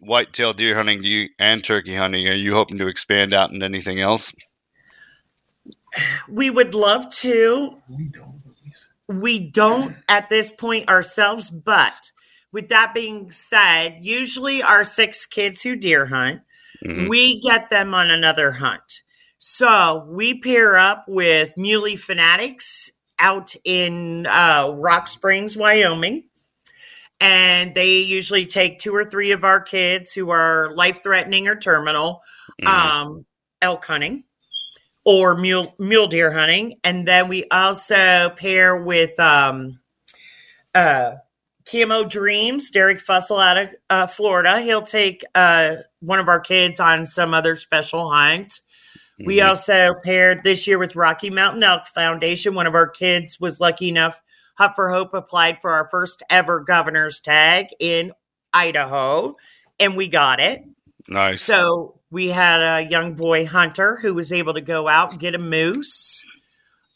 whitetail 0.00 0.52
deer 0.52 0.76
hunting 0.76 1.02
you, 1.02 1.28
and 1.38 1.62
turkey 1.62 1.94
hunting. 1.94 2.28
Are 2.28 2.34
you 2.34 2.54
hoping 2.54 2.78
to 2.78 2.86
expand 2.86 3.32
out 3.32 3.50
into 3.52 3.64
anything 3.64 4.00
else? 4.00 4.32
We 6.28 6.50
would 6.50 6.74
love 6.74 7.10
to. 7.16 7.76
We 7.88 8.08
don't, 8.08 8.42
we 9.08 9.38
don't 9.38 9.96
at 10.08 10.28
this 10.28 10.52
point 10.52 10.88
ourselves, 10.88 11.50
but 11.50 12.12
with 12.52 12.68
that 12.68 12.94
being 12.94 13.30
said, 13.30 13.98
usually 14.02 14.62
our 14.62 14.84
six 14.84 15.26
kids 15.26 15.62
who 15.62 15.76
deer 15.76 16.06
hunt, 16.06 16.42
Mhm. 16.84 17.08
we 17.08 17.40
get 17.40 17.70
them 17.70 17.94
on 17.94 18.10
another 18.10 18.52
hunt. 18.52 19.02
So 19.38 20.04
we 20.08 20.40
pair 20.40 20.76
up 20.76 21.04
with 21.06 21.50
Muley 21.56 21.96
Fanatics 21.96 22.90
out 23.18 23.54
in 23.64 24.26
uh, 24.26 24.72
Rock 24.76 25.08
Springs, 25.08 25.56
Wyoming. 25.56 26.24
And 27.20 27.74
they 27.74 27.98
usually 27.98 28.46
take 28.46 28.78
two 28.78 28.94
or 28.94 29.04
three 29.04 29.32
of 29.32 29.42
our 29.44 29.60
kids 29.60 30.12
who 30.12 30.30
are 30.30 30.74
life 30.76 31.02
threatening 31.02 31.48
or 31.48 31.56
terminal 31.56 32.22
Mhm. 32.62 32.68
um, 32.68 33.26
elk 33.60 33.84
hunting 33.84 34.24
or 35.04 35.36
mule, 35.36 35.74
mule 35.78 36.06
deer 36.06 36.30
hunting. 36.30 36.78
And 36.84 37.06
then 37.06 37.28
we 37.28 37.46
also 37.50 38.30
pair 38.36 38.76
with 38.76 39.18
um, 39.18 39.80
uh, 40.74 41.12
Camo 41.70 42.04
Dreams, 42.04 42.70
Derek 42.70 43.04
Fussell 43.04 43.42
out 43.42 43.56
of 43.58 43.68
uh, 43.90 44.06
Florida. 44.06 44.60
He'll 44.60 44.82
take 44.82 45.24
uh, 45.34 45.76
one 46.00 46.20
of 46.20 46.28
our 46.28 46.40
kids 46.40 46.78
on 46.78 47.04
some 47.04 47.34
other 47.34 47.56
special 47.56 48.10
hunt. 48.10 48.60
We 49.24 49.38
Mhm. 49.38 49.48
also 49.48 49.94
paired 50.04 50.44
this 50.44 50.66
year 50.66 50.78
with 50.78 50.94
Rocky 50.96 51.30
Mountain 51.30 51.62
Elk 51.62 51.86
Foundation. 51.88 52.54
One 52.54 52.66
of 52.66 52.74
our 52.74 52.88
kids 52.88 53.38
was 53.40 53.60
lucky 53.60 53.88
enough, 53.88 54.20
Hunt 54.58 54.74
for 54.74 54.90
Hope 54.90 55.12
applied 55.14 55.60
for 55.60 55.70
our 55.72 55.88
first 55.90 56.22
ever 56.30 56.60
governor's 56.60 57.20
tag 57.20 57.66
in 57.80 58.12
Idaho, 58.52 59.36
and 59.80 59.96
we 59.96 60.08
got 60.08 60.40
it. 60.40 60.62
nice. 61.08 61.40
So 61.40 62.00
we 62.10 62.28
had 62.28 62.60
a 62.60 62.88
young 62.88 63.14
boy 63.14 63.46
hunter 63.46 63.96
who 63.96 64.12
was 64.14 64.32
able 64.32 64.52
to 64.54 64.60
go 64.60 64.88
out 64.88 65.10
and 65.12 65.20
get 65.20 65.34
a 65.34 65.38
moose. 65.38 66.22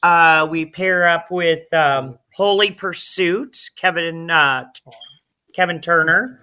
Uh, 0.03 0.47
we 0.51 0.67
pair 0.67 1.09
up 1.09 1.31
with 1.31 1.73
um, 1.73 2.19
Holy 2.35 2.71
Pursuit, 2.73 3.57
Kevin 3.77 4.31
uh, 4.31 4.65
Kevin 5.55 5.81
Turner, 5.81 6.41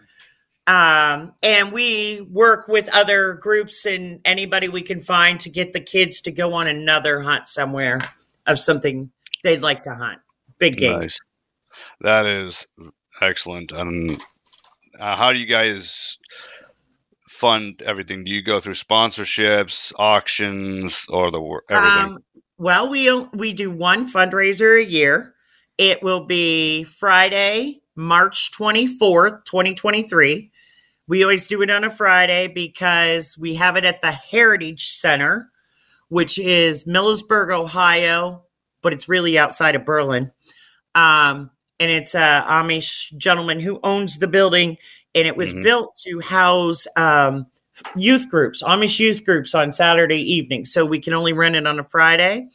um, 0.69 1.33
and 1.41 1.71
we 1.71 2.21
work 2.29 2.67
with 2.67 2.88
other 2.93 3.33
groups 3.33 3.88
and 3.88 4.19
anybody 4.23 4.69
we 4.69 4.83
can 4.83 5.01
find 5.01 5.39
to 5.39 5.49
get 5.49 5.73
the 5.73 5.79
kids 5.79 6.21
to 6.21 6.31
go 6.31 6.53
on 6.53 6.67
another 6.67 7.21
hunt 7.21 7.47
somewhere 7.47 7.99
of 8.45 8.59
something 8.59 9.09
they'd 9.43 9.63
like 9.63 9.81
to 9.83 9.95
hunt. 9.95 10.19
Big 10.59 10.77
game. 10.77 10.99
Nice. 10.99 11.17
That 12.01 12.27
is 12.27 12.67
excellent. 13.19 13.71
And 13.71 14.11
uh, 14.99 15.15
how 15.15 15.33
do 15.33 15.39
you 15.39 15.47
guys 15.47 16.19
fund 17.27 17.81
everything? 17.83 18.23
Do 18.23 18.31
you 18.31 18.43
go 18.43 18.59
through 18.59 18.75
sponsorships, 18.75 19.91
auctions, 19.97 21.07
or 21.09 21.31
the 21.31 21.41
everything? 21.71 22.13
Um, 22.13 22.19
well, 22.59 22.89
we 22.89 23.11
we 23.33 23.53
do 23.53 23.71
one 23.71 24.05
fundraiser 24.07 24.79
a 24.79 24.88
year. 24.88 25.33
It 25.79 26.03
will 26.03 26.25
be 26.25 26.83
Friday, 26.83 27.81
March 27.95 28.51
twenty 28.51 28.85
fourth, 28.85 29.45
twenty 29.45 29.73
twenty 29.73 30.03
three. 30.03 30.51
We 31.10 31.24
always 31.24 31.48
do 31.48 31.63
it 31.63 31.72
on 31.72 31.84
a 31.84 31.89
Friday 31.89 32.48
because 32.48 33.36
we 33.36 33.56
have 33.56 33.75
it 33.75 33.84
at 33.84 34.01
the 34.01 34.12
Heritage 34.12 34.89
Center, 34.89 35.50
which 36.10 36.38
is 36.38 36.86
Millersburg, 36.86 37.51
Ohio, 37.51 38.44
but 38.84 38.94
it's 38.94 39.10
really 39.10 39.36
outside 39.38 39.75
of 39.75 39.86
Berlin. 39.86 40.32
Um, 40.94 41.50
and 41.80 41.89
it's 41.89 42.13
a 42.13 42.46
Amish 42.48 43.18
gentleman 43.18 43.60
who 43.60 43.80
owns 43.84 44.20
the 44.20 44.28
building, 44.28 44.78
and 45.16 45.28
it 45.28 45.36
was 45.36 45.51
Mhm. 45.51 45.63
built 45.63 45.96
to 46.06 46.20
house 46.20 46.86
um, 46.96 47.48
youth 47.96 48.30
groups, 48.30 48.62
Amish 48.62 49.00
youth 49.00 49.25
groups 49.25 49.56
on 49.56 49.72
Saturday 49.72 50.22
evening. 50.22 50.66
So 50.66 50.86
we 50.86 51.00
can 51.00 51.13
only 51.13 51.34
rent 51.34 51.56
it 51.56 51.66
on 51.66 51.80
a 51.80 51.84
Friday. 51.84 52.50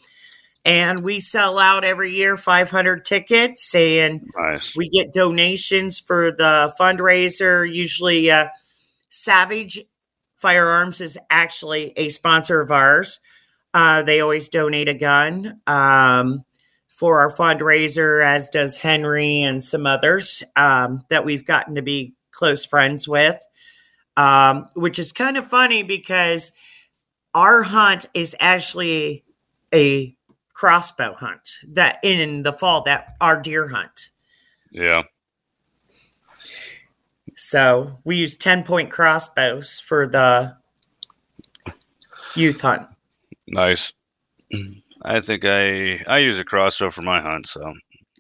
And 0.65 1.05
we 1.05 1.21
sell 1.21 1.59
out 1.59 1.85
every 1.85 2.15
year 2.15 2.39
500 2.39 3.05
tickets, 3.05 3.75
and 3.75 4.27
nice. 4.35 4.75
we 4.75 4.89
get 4.89 5.13
donations 5.13 6.01
for 6.01 6.31
the 6.31 6.75
fundraiser. 6.81 7.71
Usually, 7.71 8.31
uh, 8.31 8.49
Savage 9.11 9.85
Firearms 10.37 11.01
is 11.01 11.19
actually 11.31 11.93
a 11.97 12.09
sponsor 12.09 12.61
of 12.61 12.71
ours. 12.71 13.21
Uh, 13.75 14.03
they 14.03 14.21
always 14.21 14.49
donate 14.49 14.89
a 14.89 14.95
gun 14.95 15.61
um, 15.67 16.45
for 16.89 17.21
our 17.21 17.31
fundraiser, 17.31 18.25
as 18.25 18.49
does 18.49 18.79
Henry 18.79 19.43
and 19.43 19.63
some 19.63 19.87
others 19.87 20.43
um, 20.57 21.03
that 21.11 21.25
we've 21.25 21.45
gotten 21.45 21.75
to 21.75 21.83
be 21.83 22.15
close 22.31 22.65
friends 22.65 23.09
with. 23.09 23.39
Um, 24.17 24.69
which 24.75 25.01
is 25.01 25.13
kind 25.13 25.37
of 25.37 25.45
funny 25.45 25.83
because 25.83 26.53
our 27.35 27.63
hunt 27.63 28.07
is 28.15 28.37
actually 28.39 29.25
a 29.75 30.17
crossbow 30.55 31.15
hunt 31.15 31.59
that 31.69 31.99
in 32.03 32.43
the 32.43 32.53
fall 32.53 32.83
that 32.83 33.17
our 33.21 33.41
deer 33.41 33.69
hunt. 33.69 34.09
Yeah. 34.71 35.03
So 37.37 37.99
we 38.05 38.17
use 38.17 38.37
10 38.37 38.63
point 38.63 38.91
crossbows 38.91 39.81
for 39.81 40.07
the 40.07 40.57
youth 42.35 42.61
hunt. 42.61 42.89
Nice. 43.49 43.93
I 45.03 45.21
think 45.21 45.45
I 45.45 46.03
I 46.07 46.19
use 46.19 46.39
a 46.39 46.45
crossbow 46.45 46.91
for 46.91 47.03
my 47.03 47.21
hunt, 47.21 47.47
so 47.47 47.75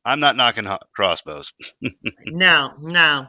I'm 0.05 0.21
not 0.21 0.37
knocking 0.37 0.67
crossbows. 0.95 1.53
No, 2.26 2.73
no. 2.81 3.26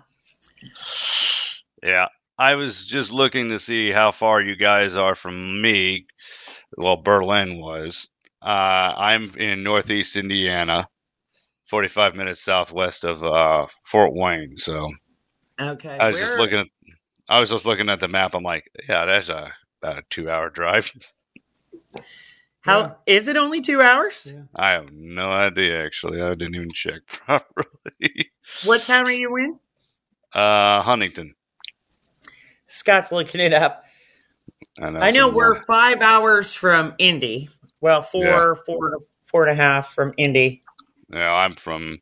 Yeah, 1.83 2.07
I 2.37 2.55
was 2.55 2.85
just 2.85 3.11
looking 3.11 3.49
to 3.49 3.59
see 3.59 3.91
how 3.91 4.11
far 4.11 4.41
you 4.41 4.55
guys 4.55 4.95
are 4.95 5.15
from 5.15 5.61
me. 5.61 6.07
Well, 6.77 6.97
Berlin 6.97 7.59
was. 7.59 8.09
Uh, 8.41 8.93
I'm 8.97 9.31
in 9.37 9.63
Northeast 9.63 10.15
Indiana, 10.15 10.87
45 11.67 12.15
minutes 12.15 12.43
southwest 12.43 13.03
of 13.03 13.23
uh, 13.23 13.67
Fort 13.83 14.11
Wayne. 14.13 14.57
So 14.57 14.89
Okay. 15.59 15.97
I 15.97 16.09
was 16.09 16.19
just 16.19 16.37
looking 16.37 16.59
at. 16.59 16.67
I 17.27 17.39
was 17.39 17.49
just 17.49 17.65
looking 17.65 17.89
at 17.89 17.99
the 17.99 18.07
map. 18.07 18.35
I'm 18.35 18.43
like, 18.43 18.69
yeah, 18.87 19.05
that's 19.05 19.29
a 19.29 19.51
about 19.81 19.99
a 19.99 20.03
two 20.09 20.29
hour 20.29 20.49
drive. 20.49 20.91
How 22.61 22.97
is 23.05 23.27
it 23.27 23.37
only 23.37 23.61
two 23.61 23.81
hours? 23.81 24.33
Yeah. 24.35 24.43
I 24.55 24.71
have 24.71 24.91
no 24.91 25.31
idea 25.31 25.85
actually. 25.85 26.21
I 26.21 26.29
didn't 26.29 26.55
even 26.55 26.71
check 26.71 27.01
properly. 27.07 28.31
What 28.63 28.83
town 28.83 29.05
are 29.05 29.11
you 29.11 29.35
in? 29.37 29.59
Uh, 30.33 30.81
Huntington. 30.81 31.35
Scott's 32.67 33.11
looking 33.11 33.39
it 33.39 33.53
up. 33.53 33.85
I 34.81 34.89
know, 34.89 34.99
I 34.99 35.11
know 35.11 35.29
we're 35.29 35.63
five 35.63 36.01
hours 36.01 36.55
from 36.55 36.95
Indy. 36.97 37.49
Well, 37.85 38.01
four, 38.01 38.55
four 38.65 38.97
four 39.21 39.43
and 39.43 39.51
a 39.51 39.55
half 39.55 39.93
from 39.93 40.11
Indy. 40.17 40.63
Yeah, 41.13 41.31
I'm 41.31 41.53
from. 41.53 41.99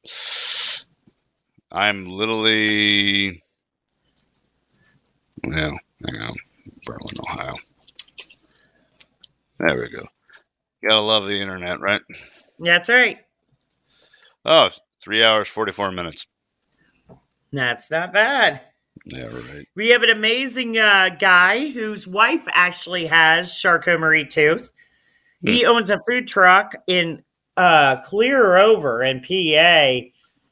I'm 1.73 2.05
literally. 2.05 3.43
No, 5.43 5.77
hang 6.05 6.21
on, 6.21 6.35
Berlin, 6.85 7.17
Ohio. 7.27 7.55
There 9.59 9.75
we 9.75 9.89
go. 9.89 10.07
You 10.81 10.87
gotta 10.87 11.01
love 11.01 11.25
the 11.25 11.37
internet, 11.37 11.81
right? 11.81 12.01
That's 12.59 12.87
right. 12.87 13.19
Oh, 14.45 14.69
three 15.01 15.21
hours, 15.21 15.49
44 15.49 15.91
minutes. 15.91 16.25
That's 17.51 17.91
not 17.91 18.13
bad. 18.13 18.61
Yeah, 19.03 19.25
right. 19.25 19.67
We 19.75 19.89
have 19.89 20.03
an 20.03 20.11
amazing 20.11 20.77
uh, 20.77 21.09
guy 21.19 21.71
whose 21.71 22.07
wife 22.07 22.47
actually 22.53 23.07
has 23.07 23.53
Charcot 23.53 23.99
Marie 23.99 24.25
Tooth. 24.25 24.71
He 25.43 25.65
owns 25.65 25.89
a 25.89 25.99
food 26.07 26.27
truck 26.27 26.75
in 26.87 27.23
uh, 27.57 27.97
Clear 28.01 28.57
Over 28.57 29.03
in 29.03 29.19
PA, 29.19 30.07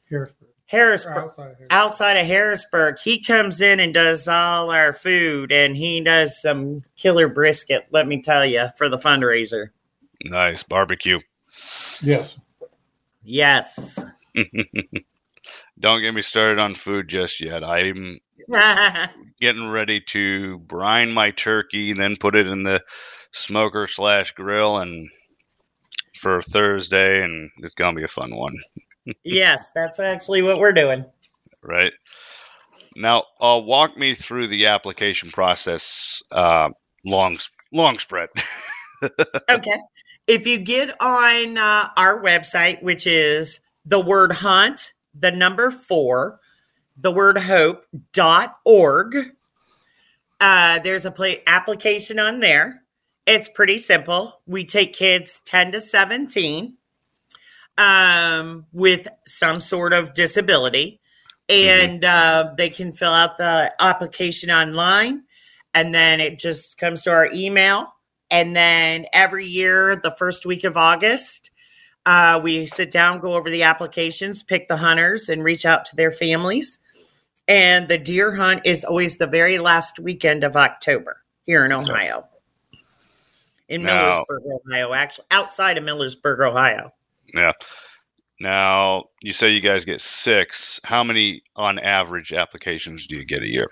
Harrisburg. 0.08 0.48
Harrisburg, 0.66 1.16
outside 1.16 1.42
of 1.50 1.56
Harrisburg. 1.58 1.66
outside 1.70 2.16
of 2.16 2.26
Harrisburg. 2.26 2.98
He 3.02 3.22
comes 3.22 3.60
in 3.60 3.80
and 3.80 3.92
does 3.92 4.26
all 4.28 4.70
our 4.70 4.92
food, 4.92 5.52
and 5.52 5.76
he 5.76 6.00
does 6.00 6.40
some 6.40 6.82
killer 6.96 7.28
brisket. 7.28 7.86
Let 7.90 8.06
me 8.06 8.22
tell 8.22 8.44
you, 8.44 8.68
for 8.78 8.88
the 8.88 8.98
fundraiser. 8.98 9.68
Nice 10.24 10.62
barbecue. 10.62 11.20
Yes. 12.02 12.38
Yes. 13.22 14.02
Don't 15.78 16.00
get 16.00 16.12
me 16.12 16.22
started 16.22 16.58
on 16.58 16.74
food 16.74 17.08
just 17.08 17.40
yet. 17.40 17.64
I'm 17.64 18.20
getting 19.40 19.68
ready 19.68 20.00
to 20.08 20.58
brine 20.58 21.12
my 21.12 21.32
turkey, 21.32 21.90
and 21.90 22.00
then 22.00 22.16
put 22.16 22.34
it 22.34 22.46
in 22.46 22.62
the 22.62 22.82
smoker 23.32 23.86
slash 23.86 24.32
grill, 24.32 24.78
and 24.78 25.08
for 26.18 26.42
Thursday, 26.42 27.22
and 27.22 27.50
it's 27.58 27.74
gonna 27.74 27.96
be 27.96 28.04
a 28.04 28.08
fun 28.08 28.34
one, 28.34 28.56
yes, 29.24 29.70
that's 29.74 29.98
actually 29.98 30.42
what 30.42 30.58
we're 30.58 30.72
doing. 30.72 31.04
right? 31.62 31.92
Now, 32.96 33.24
uh, 33.40 33.60
walk 33.64 33.96
me 33.96 34.14
through 34.14 34.48
the 34.48 34.66
application 34.66 35.30
process. 35.30 36.22
Uh, 36.30 36.70
long, 37.04 37.38
long 37.72 37.98
spread. 37.98 38.28
okay. 39.50 39.80
If 40.26 40.46
you 40.46 40.58
get 40.58 40.94
on 41.00 41.58
uh, 41.58 41.88
our 41.96 42.22
website, 42.22 42.82
which 42.82 43.06
is 43.06 43.60
the 43.84 44.00
word 44.00 44.32
hunt, 44.32 44.92
the 45.14 45.32
number 45.32 45.70
four, 45.70 46.38
the 46.96 47.10
word 47.10 47.38
hope 47.38 47.84
dot 48.12 48.56
org, 48.64 49.16
uh, 50.40 50.78
there's 50.80 51.06
a 51.06 51.10
play 51.10 51.42
application 51.46 52.18
on 52.18 52.40
there. 52.40 52.81
It's 53.26 53.48
pretty 53.48 53.78
simple. 53.78 54.40
We 54.46 54.64
take 54.64 54.94
kids 54.94 55.40
10 55.44 55.72
to 55.72 55.80
17 55.80 56.76
um, 57.78 58.66
with 58.72 59.08
some 59.26 59.60
sort 59.60 59.92
of 59.92 60.14
disability, 60.14 61.00
and 61.48 62.04
uh, 62.04 62.52
they 62.56 62.68
can 62.68 62.92
fill 62.92 63.12
out 63.12 63.36
the 63.36 63.72
application 63.80 64.50
online, 64.50 65.22
and 65.72 65.94
then 65.94 66.20
it 66.20 66.38
just 66.38 66.78
comes 66.78 67.02
to 67.02 67.10
our 67.10 67.30
email. 67.32 67.94
And 68.30 68.56
then 68.56 69.06
every 69.12 69.46
year, 69.46 69.94
the 69.94 70.14
first 70.18 70.46
week 70.46 70.64
of 70.64 70.76
August, 70.76 71.50
uh, 72.04 72.40
we 72.42 72.66
sit 72.66 72.90
down, 72.90 73.20
go 73.20 73.34
over 73.34 73.50
the 73.50 73.62
applications, 73.62 74.42
pick 74.42 74.68
the 74.68 74.78
hunters, 74.78 75.28
and 75.28 75.44
reach 75.44 75.64
out 75.64 75.84
to 75.86 75.96
their 75.96 76.10
families. 76.10 76.78
And 77.46 77.88
the 77.88 77.98
deer 77.98 78.34
hunt 78.34 78.62
is 78.64 78.84
always 78.84 79.18
the 79.18 79.26
very 79.26 79.58
last 79.58 79.98
weekend 79.98 80.44
of 80.44 80.56
October 80.56 81.18
here 81.44 81.64
in 81.64 81.72
Ohio. 81.72 82.28
In 83.72 83.82
Now- 83.82 84.24
Millersburg, 84.28 84.60
Ohio, 84.68 84.92
actually, 84.92 85.24
outside 85.30 85.78
of 85.78 85.84
Millersburg, 85.84 86.46
Ohio. 86.46 86.92
yeah. 87.34 87.52
Now, 88.38 89.04
you 89.20 89.32
say 89.32 89.50
you 89.50 89.60
guys 89.60 89.84
get 89.84 90.00
six. 90.00 90.80
How 90.84 91.04
many, 91.04 91.42
on 91.54 91.78
average, 91.78 92.32
applications 92.32 93.06
do 93.06 93.16
you 93.16 93.24
get 93.24 93.40
a 93.40 93.46
year? 93.48 93.70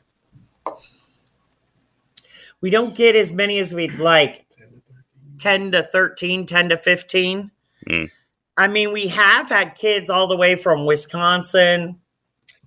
We 2.60 2.70
don't 2.70 2.94
get 2.94 3.16
as 3.16 3.32
many 3.32 3.58
as 3.58 3.74
we'd 3.74 3.98
like 3.98 4.46
10 4.48 4.68
to 4.70 4.82
13. 4.82 5.36
10 5.38 5.70
to 5.72 5.82
13, 5.82 6.46
10 6.46 6.68
to 6.68 6.76
15. 6.76 7.50
Mm. 7.88 8.10
I 8.56 8.68
mean, 8.68 8.92
we 8.92 9.08
have 9.08 9.48
had 9.48 9.74
kids 9.74 10.08
all 10.08 10.26
the 10.28 10.36
way 10.36 10.54
from 10.54 10.86
Wisconsin, 10.86 11.98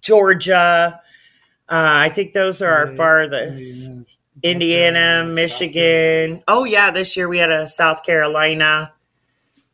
Georgia. 0.02 1.00
Uh, 1.70 1.94
I 1.96 2.10
think 2.10 2.34
those 2.34 2.62
are 2.62 2.70
our 2.70 2.88
farthest. 2.96 3.92
Indiana, 4.44 5.26
Michigan. 5.26 6.44
Oh 6.48 6.66
yeah, 6.66 6.92
this 6.92 7.16
year 7.16 7.30
we 7.30 7.38
had 7.38 7.50
a 7.50 7.68
South 7.68 8.04
Carolina 8.04 8.94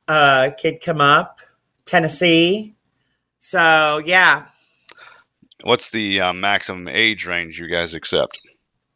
uh, 0.08 0.52
kid 0.58 0.82
come 0.86 1.02
up, 1.02 1.42
Tennessee. 1.86 2.76
So 3.40 4.02
yeah, 4.06 4.46
What's 5.64 5.90
the 5.90 6.22
uh, 6.22 6.34
maximum 6.34 6.88
age 6.88 7.26
range 7.26 7.60
you 7.60 7.68
guys 7.68 7.94
accept? 7.96 8.40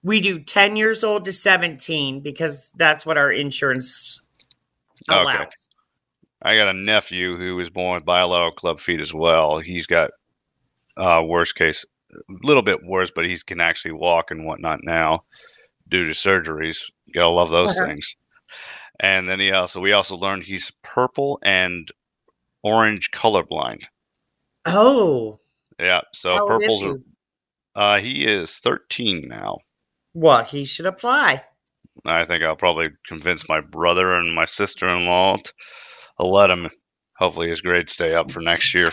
we 0.03 0.21
do 0.21 0.39
ten 0.39 0.75
years 0.75 1.03
old 1.03 1.25
to 1.25 1.31
seventeen 1.31 2.21
because 2.21 2.71
that's 2.75 3.05
what 3.05 3.17
our 3.17 3.31
insurance 3.31 4.21
Okay. 5.09 5.21
allows. 5.21 5.69
I 6.41 6.55
got 6.57 6.67
a 6.67 6.73
nephew 6.73 7.35
who 7.37 7.55
was 7.55 7.69
born 7.69 7.95
with 7.95 8.05
bilateral 8.05 8.51
club 8.51 8.79
feet 8.79 8.99
as 8.99 9.13
well. 9.13 9.57
He's 9.59 9.87
got 9.87 10.11
uh, 10.97 11.23
worst 11.25 11.55
case, 11.55 11.85
a 12.13 12.17
little 12.43 12.61
bit 12.63 12.83
worse, 12.83 13.11
but 13.15 13.25
he 13.25 13.37
can 13.39 13.61
actually 13.61 13.93
walk 13.93 14.29
and 14.29 14.45
whatnot 14.45 14.79
now 14.83 15.23
due 15.93 16.07
to 16.07 16.13
surgeries. 16.13 16.79
You 17.05 17.13
gotta 17.13 17.29
love 17.29 17.51
those 17.51 17.69
Uh-huh. 17.69 17.85
things. 17.85 18.15
And 18.99 19.29
then 19.29 19.39
he 19.39 19.51
also, 19.51 19.79
we 19.79 19.93
also 19.93 20.17
learned 20.17 20.43
he's 20.43 20.71
purple 20.83 21.39
and 21.43 21.87
orange 22.63 23.11
colorblind. 23.11 23.83
Oh, 24.65 25.39
Yeah, 25.79 26.01
so 26.13 26.37
how 26.37 26.47
purples 26.47 26.81
he? 26.81 26.87
are. 26.87 26.97
Uh, 27.75 27.99
he 27.99 28.25
is 28.25 28.57
13 28.57 29.27
now. 29.27 29.57
Well, 30.15 30.43
he 30.43 30.65
should 30.65 30.85
apply. 30.85 31.43
I 32.05 32.25
think 32.25 32.43
I'll 32.43 32.55
probably 32.55 32.89
convince 33.07 33.47
my 33.47 33.61
brother 33.61 34.13
and 34.13 34.33
my 34.33 34.45
sister-in-law 34.45 35.37
to 35.37 35.53
I'll 36.19 36.31
let 36.31 36.49
him. 36.49 36.69
Hopefully, 37.17 37.49
his 37.49 37.61
grades 37.61 37.93
stay 37.93 38.13
up 38.15 38.31
for 38.31 38.41
next 38.41 38.73
year. 38.73 38.91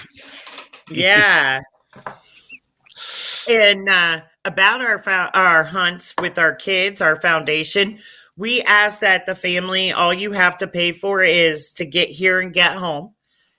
Yeah. 0.90 1.60
and 3.48 3.88
uh, 3.88 4.20
about 4.44 4.80
our 4.80 5.02
our 5.34 5.64
hunts 5.64 6.14
with 6.20 6.38
our 6.38 6.54
kids, 6.54 7.00
our 7.00 7.16
foundation, 7.16 7.98
we 8.36 8.62
ask 8.62 9.00
that 9.00 9.26
the 9.26 9.34
family 9.34 9.92
all 9.92 10.14
you 10.14 10.32
have 10.32 10.56
to 10.58 10.66
pay 10.66 10.92
for 10.92 11.22
is 11.22 11.72
to 11.74 11.84
get 11.84 12.08
here 12.08 12.40
and 12.40 12.52
get 12.52 12.76
home. 12.76 13.14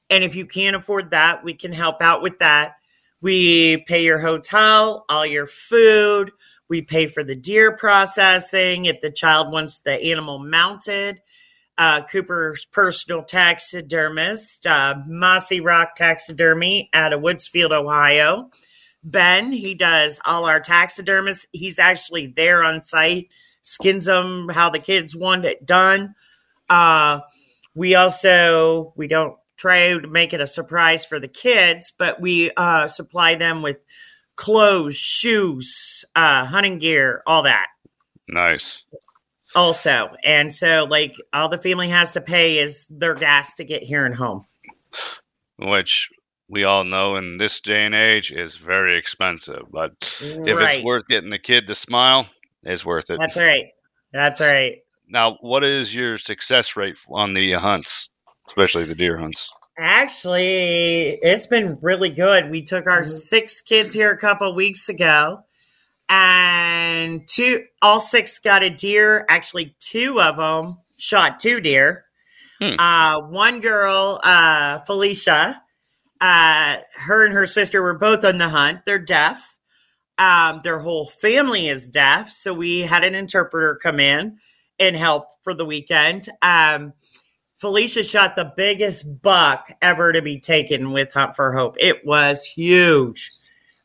And 0.09 0.23
if 0.23 0.35
you 0.35 0.45
can't 0.45 0.75
afford 0.75 1.11
that, 1.11 1.43
we 1.43 1.53
can 1.53 1.71
help 1.71 2.01
out 2.01 2.21
with 2.21 2.39
that. 2.39 2.73
We 3.21 3.83
pay 3.87 4.03
your 4.03 4.19
hotel, 4.19 5.05
all 5.07 5.25
your 5.25 5.45
food. 5.45 6.31
We 6.67 6.81
pay 6.81 7.05
for 7.05 7.23
the 7.23 7.35
deer 7.35 7.75
processing 7.75 8.85
if 8.85 9.01
the 9.01 9.11
child 9.11 9.51
wants 9.51 9.79
the 9.79 10.01
animal 10.01 10.39
mounted. 10.39 11.21
Uh, 11.77 12.01
Cooper's 12.03 12.65
personal 12.65 13.23
taxidermist, 13.23 14.67
uh, 14.67 14.95
Mossy 15.07 15.61
Rock 15.61 15.95
Taxidermy 15.95 16.89
out 16.93 17.13
of 17.13 17.21
Woodsfield, 17.21 17.71
Ohio. 17.71 18.49
Ben, 19.03 19.51
he 19.51 19.73
does 19.73 20.19
all 20.25 20.45
our 20.45 20.59
taxidermists. 20.59 21.47
He's 21.51 21.79
actually 21.79 22.27
there 22.27 22.63
on 22.63 22.83
site, 22.83 23.29
skins 23.61 24.05
them 24.05 24.49
how 24.49 24.69
the 24.69 24.79
kids 24.79 25.15
want 25.15 25.45
it 25.45 25.65
done. 25.65 26.15
Uh, 26.69 27.19
we 27.73 27.95
also 27.95 28.93
we 28.95 29.07
don't 29.07 29.35
try 29.57 29.97
to 29.97 30.07
make 30.07 30.33
it 30.33 30.41
a 30.41 30.47
surprise 30.47 31.05
for 31.05 31.19
the 31.19 31.27
kids, 31.27 31.91
but 31.97 32.19
we 32.19 32.51
uh, 32.57 32.87
supply 32.87 33.35
them 33.35 33.61
with 33.61 33.77
clothes, 34.35 34.95
shoes, 34.95 36.03
uh, 36.15 36.45
hunting 36.45 36.79
gear, 36.79 37.21
all 37.27 37.43
that 37.43 37.67
Nice. 38.27 38.81
also. 39.55 40.09
And 40.23 40.53
so, 40.53 40.87
like, 40.89 41.15
all 41.33 41.47
the 41.49 41.57
family 41.59 41.89
has 41.89 42.11
to 42.11 42.21
pay 42.21 42.57
is 42.57 42.87
their 42.89 43.13
gas 43.13 43.53
to 43.55 43.63
get 43.63 43.83
here 43.83 44.05
and 44.05 44.15
home. 44.15 44.43
which 45.59 46.09
we 46.51 46.65
all 46.65 46.83
know 46.83 47.15
in 47.15 47.37
this 47.37 47.61
day 47.61 47.85
and 47.85 47.95
age 47.95 48.33
is 48.33 48.57
very 48.57 48.97
expensive. 48.97 49.63
But 49.71 49.93
if 50.21 50.59
it's 50.59 50.83
worth 50.83 51.07
getting 51.07 51.29
the 51.29 51.39
kid 51.39 51.65
to 51.67 51.75
smile, 51.75 52.27
it's 52.63 52.85
worth 52.85 53.09
it. 53.09 53.19
That's 53.19 53.37
right. 53.37 53.67
That's 54.11 54.41
right. 54.41 54.79
Now, 55.07 55.37
what 55.39 55.63
is 55.63 55.95
your 55.95 56.17
success 56.17 56.75
rate 56.75 56.97
on 57.09 57.33
the 57.33 57.53
hunts, 57.53 58.09
especially 58.47 58.83
the 58.83 58.95
deer 58.95 59.17
hunts? 59.17 59.49
Actually, 59.77 61.19
it's 61.21 61.47
been 61.47 61.79
really 61.81 62.09
good. 62.09 62.51
We 62.51 62.61
took 62.61 62.85
our 62.85 63.01
Mhm. 63.01 63.05
six 63.09 63.61
kids 63.61 63.93
here 63.93 64.11
a 64.11 64.17
couple 64.17 64.53
weeks 64.53 64.89
ago, 64.89 65.45
and 66.09 67.25
two, 67.29 67.63
all 67.81 68.01
six 68.01 68.39
got 68.39 68.61
a 68.61 68.69
deer. 68.69 69.25
Actually, 69.29 69.73
two 69.79 70.19
of 70.19 70.35
them 70.35 70.75
shot 70.99 71.39
two 71.39 71.61
deer. 71.61 72.05
Hmm. 72.59 72.75
Uh, 72.77 73.21
one 73.21 73.61
girl, 73.61 74.19
uh, 74.23 74.79
Felicia, 74.81 75.63
uh, 76.21 76.77
her 76.99 77.25
and 77.25 77.33
her 77.33 77.45
sister 77.47 77.81
were 77.81 77.97
both 77.97 78.23
on 78.23 78.37
the 78.37 78.47
hunt. 78.49 78.85
They're 78.85 78.99
deaf. 78.99 79.57
Um, 80.17 80.61
their 80.63 80.79
whole 80.79 81.07
family 81.07 81.67
is 81.67 81.89
deaf, 81.89 82.29
so 82.29 82.53
we 82.53 82.81
had 82.81 83.03
an 83.03 83.15
interpreter 83.15 83.79
come 83.81 83.99
in 83.99 84.37
and 84.79 84.95
help 84.95 85.25
for 85.41 85.53
the 85.53 85.65
weekend. 85.65 86.29
Um, 86.43 86.93
Felicia 87.57 88.03
shot 88.03 88.35
the 88.35 88.53
biggest 88.55 89.21
buck 89.21 89.71
ever 89.81 90.11
to 90.13 90.21
be 90.21 90.39
taken 90.39 90.91
with 90.91 91.11
Hunt 91.13 91.35
for 91.35 91.53
Hope. 91.53 91.75
It 91.79 92.05
was 92.05 92.45
huge. 92.45 93.31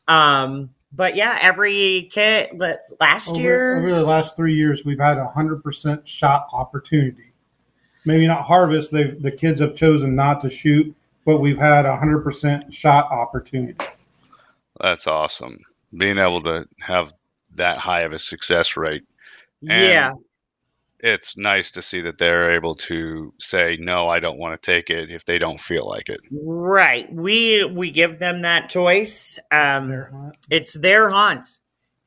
Um, 0.07 0.69
but 0.91 1.15
yeah, 1.15 1.37
every 1.41 2.09
kid 2.11 2.59
last 2.99 3.31
Over, 3.31 3.41
year, 3.41 3.77
over 3.77 3.89
the 3.93 4.03
last 4.05 4.35
three 4.35 4.55
years, 4.55 4.83
we've 4.85 4.99
had 4.99 5.17
a 5.17 5.27
hundred 5.27 5.63
percent 5.63 6.07
shot 6.07 6.47
opportunity. 6.53 7.33
maybe 8.05 8.25
not 8.25 8.43
harvest. 8.43 8.91
They've 8.91 9.21
the 9.21 9.31
kids 9.31 9.59
have 9.59 9.75
chosen 9.75 10.15
not 10.15 10.39
to 10.41 10.49
shoot, 10.49 10.95
but 11.27 11.39
we've 11.41 11.57
had 11.57 11.85
a 11.85 11.97
hundred 11.97 12.23
percent 12.23 12.73
shot 12.73 13.11
opportunity. 13.11 13.75
That's 14.79 15.07
awesome. 15.07 15.59
Being 15.97 16.17
able 16.17 16.41
to 16.43 16.65
have 16.79 17.13
that 17.55 17.77
high 17.77 18.01
of 18.01 18.13
a 18.13 18.19
success 18.19 18.77
rate. 18.77 19.03
And 19.69 19.83
yeah. 19.83 20.13
It's 20.99 21.37
nice 21.37 21.69
to 21.71 21.81
see 21.83 22.01
that 22.01 22.17
they're 22.17 22.55
able 22.55 22.73
to 22.75 23.31
say, 23.39 23.77
no, 23.79 24.07
I 24.07 24.19
don't 24.19 24.39
want 24.39 24.59
to 24.59 24.65
take 24.65 24.89
it 24.89 25.11
if 25.11 25.25
they 25.25 25.37
don't 25.37 25.61
feel 25.61 25.87
like 25.87 26.09
it. 26.09 26.21
Right. 26.31 27.11
We 27.13 27.65
we 27.65 27.91
give 27.91 28.17
them 28.19 28.41
that 28.41 28.69
choice. 28.69 29.37
Um 29.51 29.89
Their 29.89 30.09
hunt. 30.13 30.37
it's 30.49 30.73
their 30.79 31.09
hunt. 31.09 31.59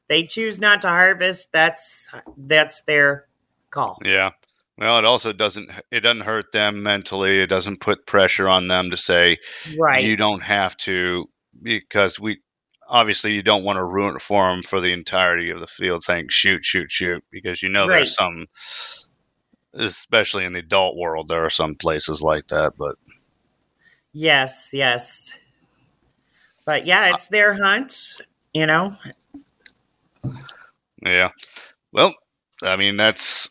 They 0.08 0.24
choose 0.24 0.58
not 0.58 0.80
to 0.82 0.88
harvest. 0.88 1.48
That's 1.52 2.08
that's 2.38 2.80
their 2.82 3.26
call. 3.70 3.98
Yeah. 4.04 4.30
Well, 4.80 4.98
it 4.98 5.04
also 5.04 5.34
doesn't 5.34 5.70
it 5.92 6.00
doesn't 6.00 6.22
hurt 6.22 6.52
them 6.52 6.82
mentally. 6.82 7.42
It 7.42 7.48
doesn't 7.48 7.80
put 7.80 8.06
pressure 8.06 8.48
on 8.48 8.66
them 8.66 8.90
to 8.90 8.96
say 8.96 9.36
Right. 9.78 10.02
you 10.02 10.16
don't 10.16 10.40
have 10.40 10.74
to 10.78 11.26
because 11.62 12.18
we 12.18 12.40
obviously 12.88 13.34
you 13.34 13.42
don't 13.42 13.62
want 13.62 13.76
to 13.76 13.84
ruin 13.84 14.16
it 14.16 14.22
for 14.22 14.50
them 14.50 14.62
for 14.62 14.80
the 14.80 14.92
entirety 14.92 15.50
of 15.50 15.60
the 15.60 15.66
field 15.66 16.02
saying 16.02 16.26
shoot 16.30 16.64
shoot 16.64 16.90
shoot 16.90 17.22
because 17.30 17.62
you 17.62 17.68
know 17.68 17.86
Right. 17.86 17.96
there's 17.98 18.14
some 18.14 18.46
especially 19.74 20.44
in 20.46 20.54
the 20.54 20.60
adult 20.60 20.96
world 20.96 21.28
there 21.28 21.44
are 21.44 21.50
some 21.50 21.74
places 21.74 22.22
like 22.22 22.48
that 22.48 22.72
but 22.78 22.96
yes, 24.12 24.70
yes. 24.72 25.32
But 26.66 26.86
yeah, 26.86 27.14
it's 27.14 27.28
their 27.28 27.54
hunt, 27.54 28.16
you 28.54 28.66
know. 28.66 28.96
yeah 31.02 31.30
well 31.92 32.14
i 32.62 32.76
mean 32.76 32.96
that's 32.96 33.48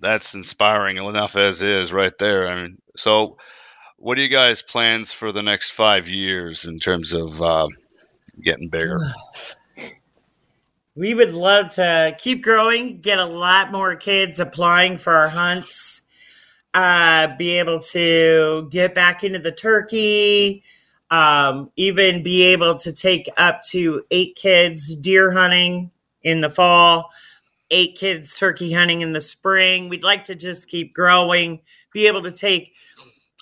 that's 0.00 0.34
inspiring 0.34 0.98
enough 0.98 1.36
as 1.36 1.62
is 1.62 1.92
right 1.92 2.16
there. 2.18 2.48
I 2.48 2.62
mean 2.62 2.78
so 2.96 3.36
what 4.02 4.18
are 4.18 4.22
you 4.22 4.28
guys 4.28 4.62
plans 4.62 5.12
for 5.12 5.30
the 5.30 5.44
next 5.44 5.70
five 5.70 6.08
years 6.08 6.64
in 6.64 6.80
terms 6.80 7.12
of 7.12 7.40
uh, 7.40 7.68
getting 8.42 8.68
bigger? 8.68 8.98
We 10.96 11.14
would 11.14 11.32
love 11.32 11.70
to 11.76 12.14
keep 12.18 12.42
growing, 12.42 13.00
get 13.00 13.18
a 13.18 13.24
lot 13.24 13.70
more 13.72 13.94
kids 13.94 14.40
applying 14.40 14.98
for 14.98 15.12
our 15.12 15.28
hunts, 15.28 16.02
uh, 16.74 17.28
be 17.36 17.58
able 17.60 17.78
to 17.92 18.68
get 18.70 18.94
back 18.94 19.22
into 19.24 19.38
the 19.38 19.52
turkey, 19.52 20.64
um, 21.10 21.70
even 21.76 22.22
be 22.22 22.42
able 22.42 22.74
to 22.74 22.92
take 22.92 23.28
up 23.36 23.62
to 23.70 24.02
eight 24.10 24.34
kids 24.34 24.96
deer 24.96 25.30
hunting 25.30 25.92
in 26.22 26.40
the 26.40 26.50
fall, 26.50 27.10
eight 27.72 27.96
kids 27.96 28.38
turkey 28.38 28.72
hunting 28.72 29.00
in 29.00 29.12
the 29.12 29.20
spring. 29.20 29.88
We'd 29.88 30.04
like 30.04 30.24
to 30.24 30.34
just 30.34 30.68
keep 30.68 30.94
growing, 30.94 31.60
be 31.92 32.06
able 32.06 32.22
to 32.22 32.30
take. 32.30 32.74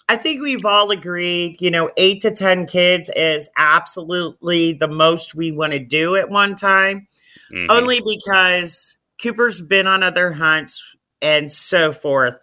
I 0.09 0.17
think 0.17 0.43
we've 0.43 0.65
all 0.65 0.91
agreed, 0.91 1.61
you 1.61 1.71
know, 1.71 1.91
eight 1.97 2.23
to 2.23 2.31
10 2.31 2.67
kids 2.67 3.11
is 3.15 3.49
absolutely 3.57 4.73
the 4.73 4.89
most 4.89 5.35
we 5.35 5.53
want 5.53 5.73
to 5.73 5.79
do 5.79 6.17
at 6.17 6.31
one 6.31 6.55
time 6.55 7.07
Mhm. 7.53 7.67
only 7.69 8.01
because 8.01 8.97
Cooper's 9.23 9.61
been 9.61 9.87
on 9.87 10.03
other 10.03 10.33
hunts 10.33 10.83
and 11.21 11.53
so 11.53 11.93
forth. 11.93 12.41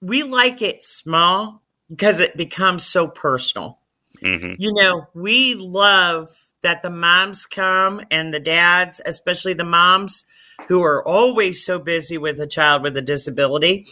We 0.00 0.22
like 0.22 0.62
it 0.62 0.82
small 0.82 1.62
because 1.90 2.20
it 2.20 2.36
becomes 2.36 2.86
so 2.86 3.08
personal. 3.08 3.80
Mhm. 4.22 4.56
You 4.58 4.72
know, 4.72 5.08
we 5.14 5.54
love 5.54 6.30
that 6.62 6.82
the 6.82 6.90
moms 6.90 7.44
come 7.44 8.00
and 8.10 8.32
the 8.32 8.40
dads, 8.40 9.00
especially 9.04 9.52
the 9.52 9.64
moms 9.64 10.24
who 10.68 10.82
are 10.82 11.06
always 11.06 11.64
so 11.64 11.78
busy 11.78 12.18
with 12.18 12.40
a 12.40 12.46
child 12.46 12.82
with 12.82 12.96
a 12.96 13.02
disability, 13.02 13.86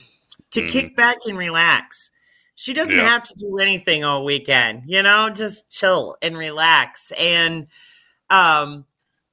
to 0.53 0.63
Mhm. 0.63 0.69
kick 0.69 0.97
back 0.97 1.17
and 1.27 1.37
relax. 1.39 2.11
She 2.55 2.73
doesn't 2.75 2.97
Yeah. 2.99 3.09
have 3.09 3.23
to 3.25 3.35
do 3.37 3.59
anything 3.59 4.05
all 4.05 4.25
weekend, 4.25 4.83
you 4.87 5.03
know, 5.03 5.31
just 5.31 5.71
chill 5.71 6.17
and 6.23 6.37
relax. 6.37 7.13
And 7.19 7.67
um, 8.31 8.85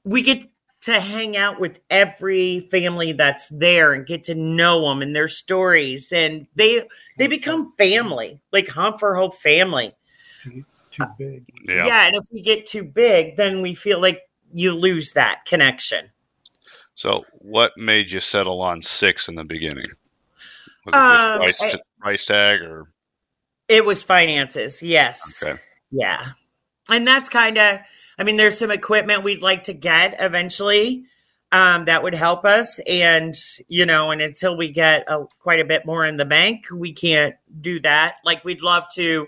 we 0.04 0.22
get 0.22 0.44
to 0.82 1.00
hang 1.00 1.36
out 1.36 1.60
with 1.60 1.80
every 1.90 2.62
family 2.72 3.12
that's 3.12 3.48
there 3.50 3.94
and 3.94 4.06
get 4.06 4.24
to 4.26 4.36
know 4.36 4.88
them 4.88 5.02
and 5.02 5.16
their 5.16 5.28
stories 5.28 6.14
and 6.14 6.48
they 6.56 6.82
they 7.18 7.28
become 7.28 7.74
family 7.78 8.40
like 8.54 8.70
hunt 8.70 8.98
for 9.00 9.16
hope 9.16 9.36
family 9.36 9.94
Too 10.44 10.64
big. 11.18 11.44
yeah 11.68 11.86
yeah. 11.86 12.08
and 12.08 12.16
if 12.16 12.24
we 12.32 12.42
get 12.42 12.66
too 12.66 12.84
big 12.84 13.36
then 13.36 13.62
we 13.62 13.74
feel 13.76 14.00
like 14.00 14.22
you 14.54 14.74
lose 14.74 15.12
that 15.14 15.44
connection 15.46 16.10
So, 16.98 17.24
what 17.34 17.72
made 17.78 18.12
you 18.12 18.20
settle 18.20 18.62
on 18.62 18.82
six 18.82 19.30
in 19.30 19.36
the 19.36 19.44
beginning? 19.44 19.86
Was 20.86 20.94
it 20.94 20.98
Um, 20.98 21.38
price, 21.40 21.62
I- 21.62 21.76
price 22.00 22.26
tag 22.26 22.62
or 22.62 22.92
it 23.68 23.84
was 23.84 24.02
finances 24.02 24.82
yes 24.82 25.44
okay? 25.44 25.60
Yeah. 25.92 26.26
And 26.90 27.08
that's 27.08 27.30
kind 27.30 27.58
of, 27.58 27.80
I 28.18 28.24
mean, 28.24 28.38
there's 28.38 28.58
some 28.58 28.72
equipment 28.72 29.24
we'd 29.24 29.42
like 29.42 29.64
to 29.64 29.74
get 29.74 30.16
eventually 30.20 31.04
um, 31.52 31.86
that 31.86 32.04
would 32.04 32.16
help 32.16 32.46
us. 32.46 32.80
And, 32.88 33.36
you 33.68 33.86
know, 33.86 34.12
and 34.12 34.22
until 34.22 34.58
we 34.58 34.70
get 34.70 35.04
a, 35.08 35.26
quite 35.40 35.60
a 35.60 35.66
bit 35.66 35.86
more 35.86 36.06
in 36.06 36.18
the 36.18 36.26
bank, 36.26 36.66
we 36.74 36.94
can't 36.94 37.36
do 37.62 37.80
that. 37.82 38.16
Like, 38.24 38.44
we'd 38.44 38.62
love 38.62 38.86
to, 38.96 39.28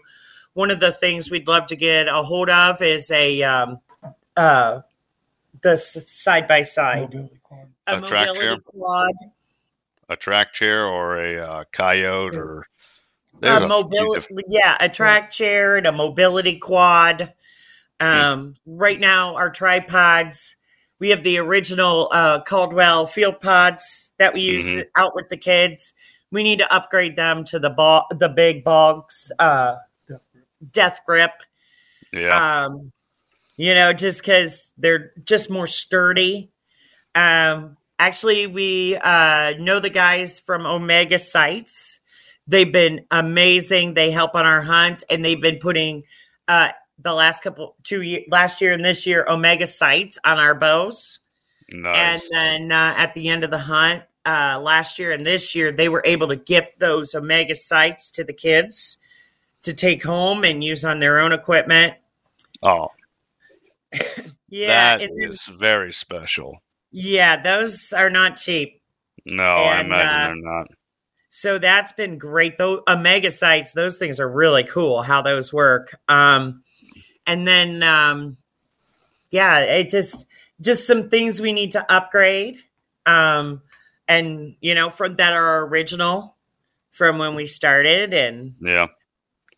one 0.53 0.71
of 0.71 0.79
the 0.79 0.91
things 0.91 1.29
we'd 1.29 1.47
love 1.47 1.67
to 1.67 1.75
get 1.75 2.07
a 2.07 2.23
hold 2.23 2.49
of 2.49 2.81
is 2.81 3.11
a, 3.11 3.43
um, 3.43 3.79
uh, 4.35 4.81
the 5.61 5.77
side 5.77 6.47
by 6.47 6.61
side, 6.61 7.13
a, 7.13 7.95
A 7.95 8.01
track 8.01 8.27
mobility 8.27 8.39
chair? 8.39 8.57
quad, 8.65 9.13
A 10.09 10.15
track 10.15 10.53
chair 10.53 10.85
or 10.85 11.23
a 11.23 11.41
uh, 11.41 11.63
coyote 11.71 12.35
or 12.37 12.59
a 12.61 12.65
there's 13.41 13.63
a 13.63 13.67
mobility, 13.67 14.27
yeah, 14.47 14.75
a 14.79 14.89
track 14.89 15.29
chair 15.31 15.77
and 15.77 15.87
a 15.87 15.91
mobility 15.91 16.57
quad. 16.57 17.33
Um, 18.01 18.55
right 18.65 18.99
now, 18.99 19.35
our 19.35 19.49
tripods, 19.49 20.55
we 20.99 21.09
have 21.09 21.23
the 21.23 21.37
original 21.37 22.09
uh, 22.11 22.41
Caldwell 22.43 23.07
field 23.07 23.39
pods 23.39 24.11
that 24.17 24.33
we 24.33 24.41
use 24.41 24.65
Mhm. 24.65 24.85
out 24.97 25.15
with 25.15 25.29
the 25.29 25.37
kids. 25.37 25.93
We 26.31 26.43
need 26.43 26.59
to 26.59 26.73
upgrade 26.73 27.15
them 27.15 27.43
to 27.45 27.59
the 27.59 27.69
ball, 27.69 28.07
the 28.11 28.29
big 28.29 28.63
bogs, 28.63 29.31
uh, 29.39 29.75
Death 30.07 30.21
grip. 30.33 30.45
death 30.71 31.01
grip. 31.05 31.31
yeah. 32.11 32.65
Um, 32.65 32.91
you 33.59 33.73
know, 33.73 33.91
just 33.91 34.21
because 34.21 34.71
they're 34.77 35.11
just 35.25 35.51
more 35.51 35.67
sturdy. 35.67 36.49
Um, 37.13 37.75
actually, 37.99 38.47
we 38.47 38.95
uh, 38.95 39.55
know 39.59 39.81
the 39.81 39.89
guys 39.89 40.39
from 40.39 40.65
Omega 40.65 41.19
Sites. 41.19 41.99
They've 42.47 42.71
been 42.71 43.05
amazing. 43.11 43.95
They 43.95 44.11
help 44.11 44.33
on 44.33 44.45
our 44.45 44.61
hunt, 44.61 45.03
and 45.11 45.25
they've 45.25 45.41
been 45.41 45.57
putting 45.57 46.05
uh, 46.47 46.69
the 46.99 47.13
last 47.13 47.43
couple 47.43 47.75
two 47.83 48.01
year, 48.01 48.21
last 48.29 48.61
year 48.61 48.71
and 48.71 48.83
this 48.83 49.05
year 49.05 49.25
Omega 49.27 49.67
Sites 49.67 50.17
on 50.23 50.37
our 50.37 50.55
bows. 50.55 51.19
Nice. 51.73 51.97
And 51.97 52.21
then 52.31 52.71
uh, 52.71 52.93
at 52.95 53.13
the 53.13 53.27
end 53.27 53.43
of 53.43 53.51
the 53.51 53.57
hunt 53.57 54.03
uh, 54.25 54.57
last 54.63 54.97
year 54.99 55.11
and 55.11 55.27
this 55.27 55.53
year, 55.53 55.73
they 55.73 55.89
were 55.89 56.01
able 56.05 56.29
to 56.29 56.37
gift 56.37 56.79
those 56.79 57.13
Omega 57.13 57.55
sites 57.55 58.09
to 58.11 58.23
the 58.23 58.31
kids 58.31 58.99
to 59.63 59.73
take 59.73 60.01
home 60.01 60.45
and 60.45 60.63
use 60.63 60.85
on 60.85 61.01
their 61.01 61.19
own 61.19 61.33
equipment. 61.33 61.95
oh, 62.63 62.91
Yeah, 64.49 64.97
that 64.97 65.09
is 65.13 65.45
very 65.47 65.93
special. 65.93 66.57
yeah, 66.91 67.41
those 67.41 67.93
are 67.93 68.09
not 68.09 68.37
cheap. 68.37 68.81
No, 69.25 69.43
I 69.43 69.77
And, 69.79 69.87
imagine 69.87 70.09
uh, 70.21 70.25
they're 70.27 70.35
not. 70.53 70.67
So 71.29 71.57
that's 71.59 71.91
been 71.91 72.17
great. 72.17 72.57
Though 72.57 72.81
Omega 72.87 73.29
sites, 73.29 73.73
those 73.73 73.97
things 73.99 74.19
are 74.19 74.29
really 74.29 74.63
cool 74.63 75.01
how 75.03 75.21
those 75.21 75.53
work. 75.53 75.95
Um, 76.07 76.63
and 77.27 77.47
then 77.47 77.83
um, 77.83 78.37
yeah, 79.29 79.59
it 79.59 79.89
just 79.89 80.25
just 80.61 80.87
some 80.87 81.09
things 81.09 81.39
we 81.39 81.53
need 81.53 81.73
to 81.73 81.85
upgrade. 81.91 82.57
Um, 83.05 83.61
and 84.07 84.55
you 84.61 84.73
know, 84.73 84.89
from 84.89 85.17
that 85.17 85.33
are 85.33 85.67
original 85.67 86.35
from 86.89 87.19
when 87.19 87.35
we 87.35 87.45
started, 87.45 88.13
and 88.15 88.55
Yeah. 88.59 88.87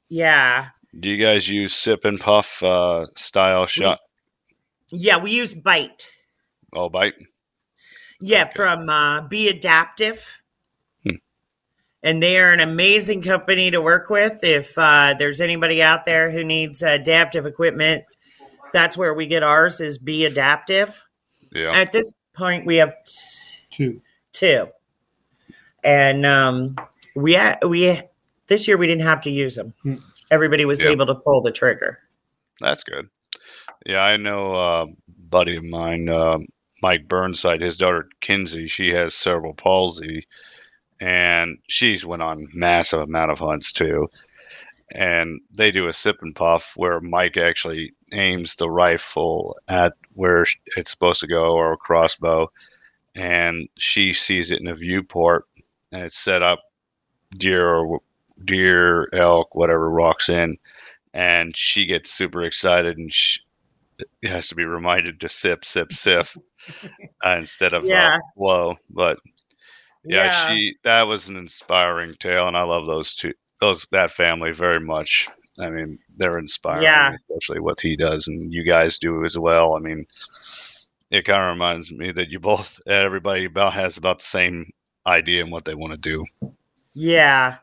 yeah, 0.09 0.67
Do 0.99 1.09
you 1.09 1.23
guys 1.23 1.47
use 1.47 1.73
sip 1.73 2.03
and 2.03 2.19
puff 2.19 2.61
uh, 2.61 3.05
style 3.15 3.65
shot? 3.65 4.00
Yeah, 4.91 5.17
we 5.17 5.31
use 5.31 5.53
Bite. 5.53 6.07
Oh, 6.73 6.89
bite. 6.89 7.13
Yeah, 8.19 8.43
Okay. 8.43 8.51
from 8.55 8.89
uh, 8.89 9.27
Be 9.27 9.49
Adaptive. 9.49 10.25
Hmm. 11.03 11.15
And 12.03 12.21
they 12.21 12.39
are 12.39 12.51
an 12.53 12.59
amazing 12.59 13.21
company 13.23 13.71
to 13.71 13.81
work 13.81 14.09
with. 14.09 14.43
If 14.43 14.77
uh, 14.77 15.15
there's 15.17 15.41
anybody 15.41 15.81
out 15.81 16.05
there 16.05 16.31
who 16.31 16.43
needs 16.43 16.81
adaptive 16.83 17.45
equipment, 17.45 18.03
that's 18.73 18.95
where 18.95 19.13
we 19.13 19.25
get 19.25 19.43
ours 19.43 19.81
is 19.81 19.97
Be 19.97 20.25
Adaptive. 20.25 21.03
Yeah. 21.53 21.71
At 21.73 21.91
this 21.91 22.13
point, 22.33 22.65
we 22.65 22.77
have 22.77 22.93
t- 23.05 23.57
Two. 23.71 24.01
two. 24.33 24.67
And 25.83 26.25
um, 26.25 26.75
we, 27.15 27.33
ha- 27.33 27.57
we 27.67 27.99
this 28.47 28.67
year 28.67 28.77
we 28.77 28.85
didn't 28.87 29.03
have 29.03 29.21
to 29.21 29.31
use 29.31 29.55
them. 29.55 29.73
Hmm. 29.83 29.95
Everybody 30.29 30.63
was 30.65 30.83
Yeah. 30.83 30.91
able 30.91 31.07
to 31.07 31.15
pull 31.15 31.41
the 31.41 31.51
trigger. 31.51 31.99
That's 32.61 32.83
good. 32.83 33.09
Yeah, 33.85 34.03
I 34.03 34.17
know 34.17 34.55
a 34.55 34.87
buddy 35.07 35.55
of 35.55 35.63
mine, 35.63 36.09
uh, 36.09 36.39
Mike 36.81 37.07
Burnside, 37.07 37.61
his 37.61 37.77
daughter 37.77 38.09
Kinsey, 38.21 38.67
she 38.67 38.89
has 38.91 39.13
cerebral 39.15 39.53
palsy. 39.53 40.27
and 41.01 41.59
she's 41.67 42.05
went 42.05 42.21
on 42.23 42.49
massive 42.53 43.01
amount 43.01 43.31
of 43.31 43.39
hunts 43.39 43.71
too. 43.73 44.09
And 44.91 45.41
they 45.57 45.71
do 45.71 45.87
a 45.87 45.93
sip 45.93 46.17
and 46.21 46.35
puff 46.35 46.73
where 46.77 46.99
Mike 47.01 47.37
actually 47.37 47.93
aims 48.13 48.55
the 48.55 48.69
rifle 48.69 49.57
at 49.67 49.93
where 50.13 50.45
it's 50.77 50.91
supposed 50.91 51.21
to 51.21 51.27
go 51.27 51.53
or 51.55 51.73
a 51.73 51.77
crossbow, 51.77 52.51
and 53.15 53.69
she 53.77 54.13
sees 54.13 54.51
it 54.51 54.61
in 54.61 54.67
a 54.67 54.75
viewport, 54.75 55.45
and 55.91 56.03
it's 56.03 56.17
set 56.19 56.43
up 56.43 56.61
deer 57.37 57.67
or 57.75 58.01
deer, 58.45 59.09
elk, 59.13 59.55
whatever 59.55 59.89
rocks 59.89 60.29
in, 60.29 60.57
and 61.13 61.55
she 61.57 61.85
gets 61.85 62.11
super 62.11 62.43
excited 62.43 62.97
and 62.97 63.13
she 63.13 63.41
has 64.23 64.49
to 64.49 64.55
be 64.55 64.65
reminded 64.65 65.19
to 65.21 65.29
sip, 65.29 65.65
sip, 65.65 65.93
sip 65.93 66.27
uh, 67.25 67.35
instead 67.39 67.73
of 67.73 67.85
Yeah. 67.85 68.15
uh, 68.15 68.19
blow. 68.35 68.75
But 68.89 69.19
yeah, 70.05 70.25
Yeah. 70.25 70.47
she 70.47 70.75
that 70.83 71.03
was 71.07 71.29
an 71.29 71.37
inspiring 71.37 72.15
tale, 72.19 72.47
and 72.47 72.57
I 72.57 72.63
love 72.63 72.87
those 72.87 73.15
two, 73.15 73.33
those 73.59 73.85
that 73.91 74.11
family 74.11 74.51
very 74.51 74.79
much. 74.79 75.27
I 75.59 75.69
mean, 75.69 75.99
they're 76.17 76.39
inspiring, 76.39 76.83
Yeah. 76.83 77.13
especially 77.29 77.59
what 77.59 77.81
he 77.81 77.95
does, 77.95 78.27
and 78.27 78.51
you 78.53 78.63
guys 78.63 78.97
do 78.99 79.25
as 79.25 79.37
well. 79.37 79.75
I 79.75 79.79
mean, 79.79 80.05
it 81.11 81.25
kind 81.25 81.41
of 81.43 81.49
reminds 81.49 81.91
me 81.91 82.11
that 82.13 82.29
you 82.29 82.39
both, 82.39 82.79
everybody 82.87 83.45
about 83.45 83.73
has 83.73 83.97
about 83.97 84.19
the 84.19 84.25
same 84.25 84.71
idea 85.05 85.43
and 85.43 85.51
what 85.51 85.65
they 85.65 85.75
want 85.75 85.91
to 85.91 85.97
do. 85.97 86.25
Yeah. 86.93 87.57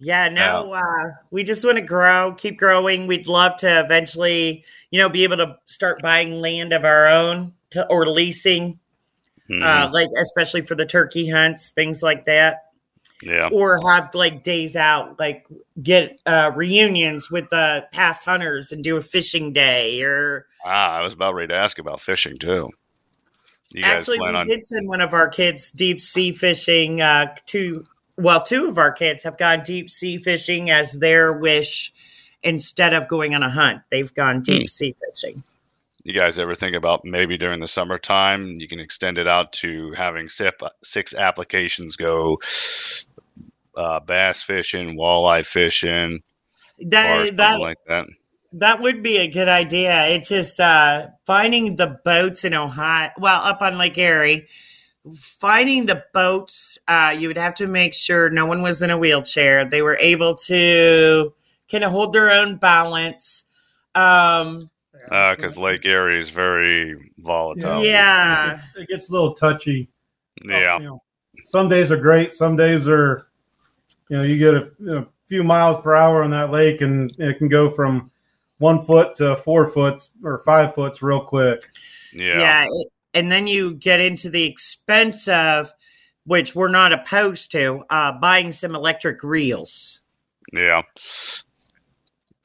Yeah, 0.00 0.28
no, 0.28 0.72
uh, 0.74 1.10
we 1.32 1.42
just 1.42 1.64
want 1.64 1.76
to 1.76 1.82
grow, 1.82 2.32
keep 2.38 2.56
growing. 2.56 3.08
We'd 3.08 3.26
love 3.26 3.56
to 3.58 3.80
eventually, 3.80 4.64
you 4.90 4.98
know, 5.00 5.08
be 5.08 5.24
able 5.24 5.38
to 5.38 5.56
start 5.66 6.00
buying 6.02 6.40
land 6.40 6.72
of 6.72 6.84
our 6.84 7.08
own 7.08 7.52
to, 7.70 7.84
or 7.88 8.06
leasing, 8.06 8.78
Mhm. 9.50 9.62
uh, 9.62 9.90
like 9.92 10.08
especially 10.20 10.62
for 10.62 10.76
the 10.76 10.86
turkey 10.86 11.28
hunts, 11.28 11.70
things 11.70 12.00
like 12.02 12.26
that. 12.26 12.66
yeah, 13.22 13.48
Or 13.50 13.80
have 13.90 14.14
like 14.14 14.44
days 14.44 14.76
out, 14.76 15.18
like 15.18 15.48
get 15.82 16.20
uh, 16.26 16.52
reunions 16.54 17.28
with 17.28 17.48
the 17.50 17.84
past 17.90 18.24
hunters 18.24 18.70
and 18.70 18.84
do 18.84 18.96
a 18.96 19.00
fishing 19.02 19.52
day. 19.52 20.00
Or 20.02 20.46
ah, 20.64 20.98
I 20.98 21.02
was 21.02 21.14
about 21.14 21.34
ready 21.34 21.48
to 21.48 21.56
ask 21.58 21.80
about 21.80 22.00
fishing 22.00 22.38
too. 22.38 22.70
You 23.72 23.82
actually, 23.82 24.20
we 24.20 24.28
on? 24.28 24.46
did 24.46 24.64
send 24.64 24.86
one 24.86 25.00
of 25.00 25.12
our 25.12 25.26
kids 25.28 25.72
deep 25.72 26.00
sea 26.00 26.30
fishing. 26.30 27.00
Uh, 27.00 27.34
to 27.46 27.82
well, 28.18 28.42
two 28.42 28.68
of 28.68 28.76
our 28.78 28.92
kids 28.92 29.24
have 29.24 29.38
gone 29.38 29.62
deep 29.64 29.88
sea 29.88 30.18
fishing 30.18 30.68
as 30.70 30.92
their 30.92 31.32
wish 31.32 31.92
instead 32.42 32.92
of 32.94 33.08
going 33.08 33.34
on 33.34 33.42
a 33.42 33.50
hunt. 33.50 33.80
They've 33.90 34.12
gone 34.12 34.42
deep 34.42 34.62
Hmm. 34.62 34.66
sea 34.66 34.94
fishing. 35.10 35.42
You 36.04 36.18
guys 36.18 36.38
ever 36.38 36.54
think 36.54 36.74
about 36.76 37.04
maybe 37.04 37.36
during 37.36 37.60
the 37.60 37.68
summertime 37.68 38.60
you 38.60 38.68
can 38.68 38.80
extend 38.80 39.18
it 39.18 39.26
out 39.26 39.52
to 39.54 39.92
having 39.92 40.28
six, 40.28 40.56
six 40.82 41.14
applications 41.14 41.96
go 41.96 42.38
uh, 43.76 44.00
bass 44.00 44.42
fishing, 44.42 44.96
walleye 44.96 45.44
fishing, 45.46 46.22
or 46.80 46.84
That 46.86 47.16
something 47.18 47.36
that 47.36 47.60
like 47.60 47.78
that? 47.88 48.06
that 48.54 48.80
would 48.80 49.02
be 49.02 49.18
a 49.18 49.28
good 49.28 49.48
idea. 49.48 50.06
It's 50.06 50.28
just 50.30 50.58
uh, 50.58 51.08
finding 51.26 51.76
the 51.76 51.98
boats 52.04 52.44
in 52.44 52.54
Ohio. 52.54 53.10
Well, 53.18 53.42
up 53.42 53.60
on 53.62 53.76
Lake 53.78 53.98
Erie, 53.98 54.48
finding 55.14 55.86
the 55.86 56.04
boats. 56.12 56.78
Uh, 56.88 57.14
you 57.18 57.28
would 57.28 57.38
have 57.38 57.54
to 57.54 57.66
make 57.66 57.94
sure 57.94 58.30
no 58.30 58.46
one 58.46 58.62
was 58.62 58.82
in 58.82 58.90
a 58.90 58.98
wheelchair. 58.98 59.64
They 59.64 59.82
were 59.82 59.96
able 59.98 60.34
to 60.34 61.32
kind 61.70 61.84
of 61.84 61.90
hold 61.92 62.12
their 62.12 62.30
own 62.30 62.56
balance. 62.56 63.44
Um, 63.94 64.70
Because 65.08 65.56
Lake 65.56 65.84
Erie 65.86 66.20
is 66.20 66.30
very 66.30 67.12
volatile. 67.18 67.84
Yeah. 67.84 68.46
It 68.46 68.50
gets, 68.50 68.76
it 68.76 68.88
gets 68.88 69.08
a 69.08 69.12
little 69.12 69.34
touchy. 69.34 69.88
Yeah. 70.44 70.78
You 70.78 70.84
know, 70.84 71.00
some 71.44 71.68
days 71.68 71.90
are 71.92 71.96
great. 71.96 72.32
Some 72.32 72.56
days 72.56 72.88
are, 72.88 73.28
you 74.08 74.16
know, 74.16 74.22
you 74.22 74.38
get 74.38 74.54
a, 74.54 74.70
you 74.78 74.94
know, 74.94 75.06
few 75.26 75.44
miles 75.44 75.82
per 75.82 75.94
hour 75.94 76.22
on 76.22 76.30
that 76.30 76.50
lake, 76.50 76.80
and 76.80 77.12
it 77.18 77.38
can 77.38 77.48
go 77.48 77.68
from 77.68 78.10
one 78.58 78.80
foot 78.80 79.14
to 79.16 79.36
four 79.36 79.66
foot 79.66 80.08
or 80.24 80.38
five 80.38 80.74
foots 80.74 81.02
real 81.02 81.20
quick. 81.20 81.68
Yeah. 82.12 82.38
yeah. 82.38 82.66
it- 82.70 82.92
and 83.14 83.30
then 83.32 83.46
you 83.46 83.74
get 83.74 84.00
into 84.00 84.30
the 84.30 84.44
expense 84.44 85.28
of, 85.28 85.72
which 86.24 86.54
we're 86.54 86.68
not 86.68 86.92
opposed 86.92 87.50
to, 87.52 87.82
uh, 87.90 88.12
buying 88.12 88.52
some 88.52 88.74
electric 88.74 89.22
reels. 89.22 90.00
Yeah. 90.52 90.82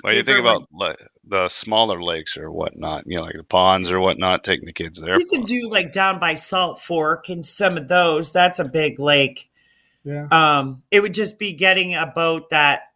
Well, 0.03 0.13
you 0.13 0.23
think 0.23 0.39
about 0.39 0.67
like, 0.71 0.99
the 1.25 1.47
smaller 1.49 2.01
lakes 2.01 2.37
or 2.37 2.51
whatnot, 2.51 3.03
you 3.07 3.17
know, 3.17 3.23
like 3.23 3.35
the 3.37 3.43
ponds 3.43 3.89
or 3.89 3.99
whatnot, 3.99 4.43
taking 4.43 4.65
the 4.65 4.73
kids 4.73 4.99
there. 4.99 5.17
You 5.17 5.25
can 5.25 5.43
do 5.43 5.69
like 5.69 5.91
down 5.91 6.19
by 6.19 6.33
Salt 6.33 6.81
Fork 6.81 7.29
and 7.29 7.45
some 7.45 7.77
of 7.77 7.87
those. 7.87 8.31
That's 8.31 8.59
a 8.59 8.65
big 8.65 8.99
lake. 8.99 9.49
Yeah. 10.03 10.27
Um, 10.31 10.83
it 10.91 10.99
would 10.99 11.13
just 11.13 11.39
be 11.39 11.53
getting 11.53 11.95
a 11.95 12.05
boat 12.05 12.49
that, 12.49 12.92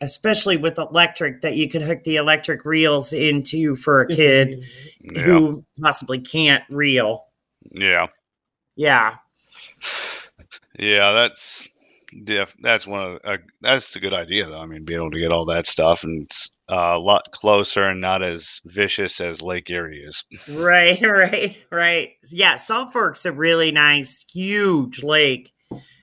especially 0.00 0.56
with 0.56 0.78
electric, 0.78 1.42
that 1.42 1.56
you 1.56 1.68
could 1.68 1.82
hook 1.82 2.04
the 2.04 2.16
electric 2.16 2.64
reels 2.64 3.12
into 3.12 3.76
for 3.76 4.02
a 4.02 4.08
kid 4.08 4.64
yeah. 5.00 5.22
who 5.22 5.64
possibly 5.80 6.20
can't 6.20 6.64
reel. 6.70 7.24
Yeah. 7.70 8.08
Yeah. 8.76 9.16
Yeah, 10.78 11.12
that's 11.12 11.68
def- 12.24 12.56
that's 12.60 12.86
one 12.86 13.00
of 13.02 13.20
uh, 13.24 13.38
that's 13.60 13.96
a 13.96 14.00
good 14.00 14.12
idea 14.12 14.46
though. 14.46 14.60
I 14.60 14.66
mean, 14.66 14.84
being 14.84 15.00
able 15.00 15.10
to 15.10 15.20
get 15.20 15.32
all 15.32 15.46
that 15.46 15.66
stuff 15.66 16.04
and 16.04 16.24
it's 16.24 16.50
uh, 16.70 16.92
a 16.94 16.98
lot 16.98 17.30
closer 17.32 17.84
and 17.84 18.00
not 18.00 18.22
as 18.22 18.60
vicious 18.64 19.20
as 19.20 19.42
Lake 19.42 19.70
Erie 19.70 20.04
is. 20.06 20.24
Right, 20.48 21.00
right, 21.02 21.56
right. 21.70 22.10
Yeah, 22.30 22.56
Salt 22.56 22.92
Fork's 22.92 23.24
a 23.24 23.32
really 23.32 23.72
nice, 23.72 24.24
huge 24.32 25.02
lake. 25.02 25.52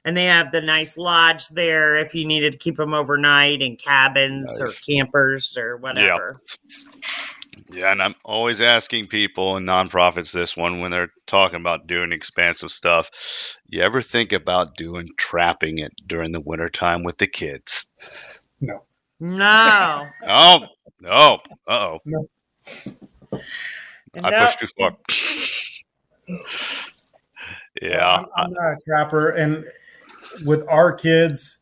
And 0.03 0.17
they 0.17 0.25
have 0.25 0.51
the 0.51 0.61
nice 0.61 0.97
lodge 0.97 1.47
there 1.49 1.95
if 1.97 2.15
you 2.15 2.25
needed 2.25 2.53
to 2.53 2.57
keep 2.57 2.77
them 2.77 2.93
overnight 2.93 3.61
and 3.61 3.77
cabins 3.77 4.59
or 4.59 4.69
campers 4.69 5.55
or 5.57 5.77
whatever. 5.77 6.41
Yeah, 7.71 7.91
and 7.91 8.01
I'm 8.01 8.15
always 8.25 8.59
asking 8.59 9.07
people 9.07 9.55
and 9.55 9.67
nonprofits 9.67 10.33
this 10.33 10.57
one 10.57 10.81
when 10.81 10.91
they're 10.91 11.11
talking 11.25 11.59
about 11.59 11.87
doing 11.87 12.11
expansive 12.11 12.71
stuff. 12.71 13.57
You 13.67 13.81
ever 13.81 14.01
think 14.01 14.33
about 14.33 14.75
doing 14.75 15.07
trapping 15.17 15.77
it 15.77 15.93
during 16.07 16.31
the 16.31 16.41
wintertime 16.41 17.03
with 17.03 17.17
the 17.17 17.27
kids? 17.27 17.85
No. 18.59 18.83
No. 19.21 20.07
oh, 20.27 20.65
no. 20.99 21.39
Uh 21.67 21.97
oh. 21.97 21.99
I 24.21 24.29
No. 24.31 24.45
pushed 24.45 24.59
too 24.59 24.67
far. 24.77 24.97
yeah. 27.81 28.17
I'm, 28.17 28.25
I'm 28.35 28.51
not 28.51 28.71
a 28.73 28.77
trapper, 28.85 29.29
and 29.29 29.63
with 30.45 30.65
our 30.67 30.93
kids, 30.93 31.57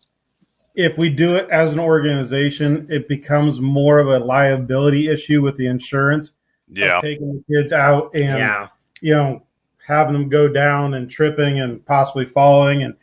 if 0.76 0.98
we 0.98 1.10
do 1.10 1.36
it 1.36 1.50
as 1.50 1.74
an 1.74 1.80
organization, 1.80 2.88
it 2.90 3.08
becomes 3.08 3.60
more 3.60 4.00
of 4.00 4.08
a 4.08 4.20
liability 4.20 5.08
issue 5.10 5.42
with 5.42 5.56
the 5.58 5.68
insurance. 5.68 6.30
of 6.72 6.78
Yeah. 6.78 7.00
taking 7.02 7.34
the 7.34 7.44
kids 7.56 7.74
out 7.74 8.12
and 8.14 8.38
Yeah. 8.38 8.68
you 9.02 9.12
know 9.16 9.44
having 9.88 10.14
them 10.14 10.30
go 10.30 10.48
down 10.48 10.94
and 10.94 11.10
tripping 11.10 11.60
and 11.60 11.84
possibly 11.84 12.26
falling, 12.26 12.84
and 12.84 12.94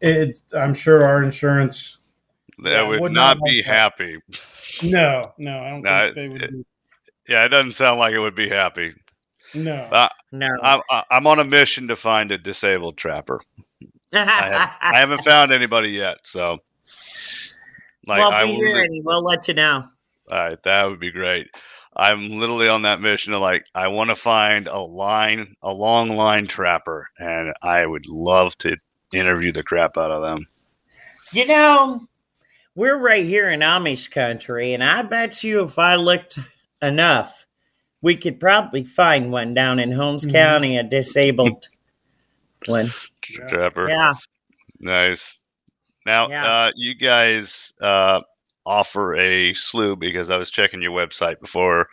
it. 0.00 0.40
I'm 0.52 0.74
sure 0.74 1.04
our 1.06 1.22
insurance. 1.22 1.98
They 2.62 2.70
Yeah, 2.72 2.82
would 2.82 3.00
would 3.00 3.12
not 3.12 3.38
not 3.38 3.44
be 3.48 3.58
like 3.58 3.66
that. 3.66 3.74
happy. 3.76 4.16
No, 4.82 5.32
no, 5.38 5.58
I 5.60 5.70
don't 5.70 5.82
No, 5.82 6.00
think 6.06 6.14
they 6.16 6.24
it- 6.24 6.32
would. 6.32 6.50
Be, 6.50 6.64
Yeah, 7.28 7.44
it 7.44 7.48
doesn't 7.50 7.72
sound 7.72 8.00
like 8.00 8.14
it 8.14 8.18
would 8.18 8.34
be 8.34 8.48
happy. 8.48 8.92
no, 9.54 9.86
But 9.90 10.12
No. 10.32 10.48
I'm, 10.62 10.80
I- 10.90 11.04
I'm 11.12 11.26
on 11.28 11.38
a 11.38 11.44
mission 11.44 11.86
to 11.88 11.94
find 11.96 12.32
a 12.32 12.38
disabled 12.38 12.96
trapper. 12.96 13.40
I, 14.14 14.48
have, 14.48 14.70
I 14.80 14.98
haven't 15.00 15.24
found 15.24 15.52
anybody 15.52 15.90
yet, 15.90 16.18
so 16.24 16.58
like 18.06 18.18
well, 18.18 18.28
if 18.28 18.34
I 18.34 18.44
we 18.44 18.52
will, 18.52 18.56
hear 18.66 18.76
any, 18.78 19.00
we'll 19.02 19.22
let 19.24 19.48
you 19.48 19.54
know. 19.54 19.84
all 20.30 20.38
right, 20.38 20.62
that 20.64 20.84
would 20.88 21.00
be 21.00 21.10
great. 21.10 21.48
I'm 21.96 22.28
literally 22.38 22.68
on 22.68 22.82
that 22.82 23.00
mission 23.00 23.32
of 23.34 23.40
like 23.40 23.66
I 23.74 23.88
want 23.88 24.10
to 24.10 24.16
find 24.16 24.66
a 24.68 24.78
line, 24.80 25.54
a 25.62 25.72
long 25.72 26.08
line 26.10 26.46
trapper, 26.46 27.06
and 27.18 27.52
I 27.62 27.86
would 27.86 28.06
love 28.08 28.56
to 28.58 28.76
interview 29.12 29.52
the 29.52 29.62
crap 29.62 29.96
out 29.96 30.10
of 30.10 30.22
them. 30.22 30.46
You 31.32 31.46
know, 31.46 32.06
we're 32.74 32.98
right 32.98 33.24
here 33.24 33.48
in 33.48 33.60
Amish 33.60 34.10
country, 34.10 34.72
and 34.74 34.82
I 34.82 35.02
bet 35.02 35.44
you 35.44 35.62
if 35.62 35.78
I 35.78 35.94
looked 35.94 36.38
enough, 36.82 37.46
we 38.02 38.16
could 38.16 38.40
probably 38.40 38.84
find 38.84 39.30
one 39.30 39.54
down 39.54 39.78
in 39.78 39.92
Holmes 39.92 40.26
Mhm. 40.26 40.32
County, 40.32 40.76
a 40.76 40.82
disabled 40.82 41.68
one. 42.68 42.90
Yeah. 43.30 43.48
Trapper, 43.48 43.88
Yeah. 43.88 44.14
nice. 44.80 45.38
Now, 46.06 46.28
Yeah. 46.28 46.44
uh, 46.46 46.72
you 46.76 46.94
guys 46.94 47.72
uh, 47.80 48.20
offer 48.66 49.14
a 49.16 49.54
slew 49.54 49.96
because 49.96 50.30
I 50.30 50.36
was 50.36 50.50
checking 50.50 50.82
your 50.82 50.92
website 50.92 51.40
before 51.40 51.88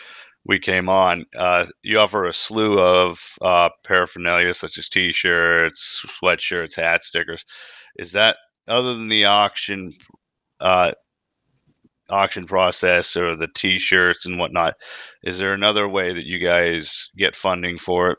we 0.45 0.60
came 0.60 0.89
on. 0.89 1.25
Uh, 1.36 1.67
you 1.84 1.99
offer 1.99 2.27
a 2.27 2.34
slew 2.34 2.79
of 2.79 3.19
uh, 3.41 3.69
paraphernalia 3.86 4.53
such 4.53 4.77
as 4.77 4.89
T-shirts, 4.89 6.03
sweatshirts, 6.21 6.75
hat 6.75 7.03
stickers. 7.03 7.45
Is 7.97 8.12
that 8.13 8.38
other 8.67 8.93
than 8.93 9.07
the 9.07 9.25
auction 9.25 9.93
uh, 10.60 10.91
auction 12.10 12.45
process 12.45 13.15
or 13.15 13.36
the 13.36 13.47
T-shirts 13.55 14.25
and 14.25 14.38
whatnot? 14.38 14.73
Is 15.23 15.38
there 15.38 15.53
another 15.53 15.88
way 15.88 16.13
that 16.13 16.25
you 16.25 16.39
guys 16.39 17.10
get 17.17 17.36
funding 17.36 17.77
for 17.77 18.12
it? 18.12 18.17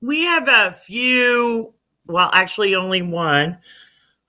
We 0.00 0.24
have 0.24 0.48
a 0.48 0.72
few 0.72 1.74
well, 2.06 2.30
actually, 2.32 2.74
only 2.74 3.02
one 3.02 3.58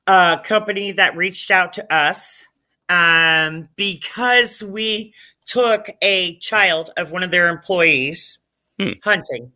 uh, 0.08 0.38
company 0.42 0.92
that 0.92 1.18
reached 1.18 1.52
out 1.52 1.74
to 1.74 1.94
us 1.94 2.46
um, 2.90 3.70
because 3.76 4.64
we 4.64 5.14
took 5.46 5.90
a 6.02 6.38
child 6.38 6.92
of 6.98 7.12
one 7.12 7.24
of 7.24 7.32
their 7.32 7.50
employees 7.50 8.40
Hmm. 8.80 8.94
hunting. 9.04 9.52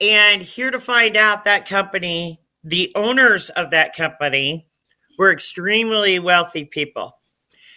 And 0.00 0.42
here 0.42 0.70
to 0.70 0.78
find 0.78 1.16
out 1.16 1.44
that 1.44 1.68
company, 1.68 2.40
the 2.62 2.92
owners 2.94 3.50
of 3.50 3.70
that 3.70 3.96
company 3.96 4.68
were 5.18 5.32
extremely 5.32 6.18
wealthy 6.18 6.64
people. 6.64 7.16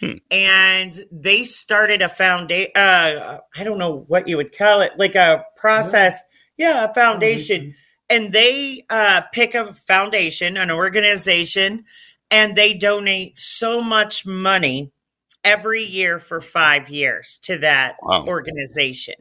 Hmm. 0.00 0.16
And 0.30 0.94
they 1.10 1.44
started 1.44 2.02
a 2.02 2.08
foundation, 2.08 2.72
uh, 2.76 3.38
I 3.56 3.64
don't 3.64 3.78
know 3.78 4.04
what 4.06 4.28
you 4.28 4.36
would 4.36 4.56
call 4.56 4.80
it, 4.82 4.92
like 4.98 5.14
a 5.14 5.44
process. 5.56 6.22
Yeah, 6.60 6.84
a 6.84 6.94
foundation 6.94 7.74
and 8.10 8.32
they 8.32 8.84
uh, 8.90 9.22
pick 9.32 9.54
a 9.54 9.72
foundation, 9.72 10.56
an 10.56 10.70
organization, 10.70 11.84
and 12.30 12.56
they 12.56 12.74
donate 12.74 13.38
so 13.38 13.80
much 13.80 14.26
money 14.26 14.90
every 15.44 15.84
year 15.84 16.18
for 16.18 16.40
five 16.40 16.90
years 16.90 17.38
to 17.44 17.56
that 17.58 17.96
Wow. 18.02 18.26
organization. 18.26 19.14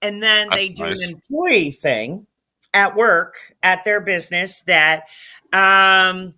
And 0.00 0.22
then 0.22 0.48
they 0.50 0.68
That's 0.68 0.80
do 0.80 0.86
nice. 0.86 1.02
an 1.02 1.10
employee 1.10 1.72
thing 1.72 2.26
at 2.72 2.96
work 2.96 3.34
at 3.62 3.82
their 3.84 4.00
business 4.00 4.62
that 4.62 5.04
um, 5.52 6.34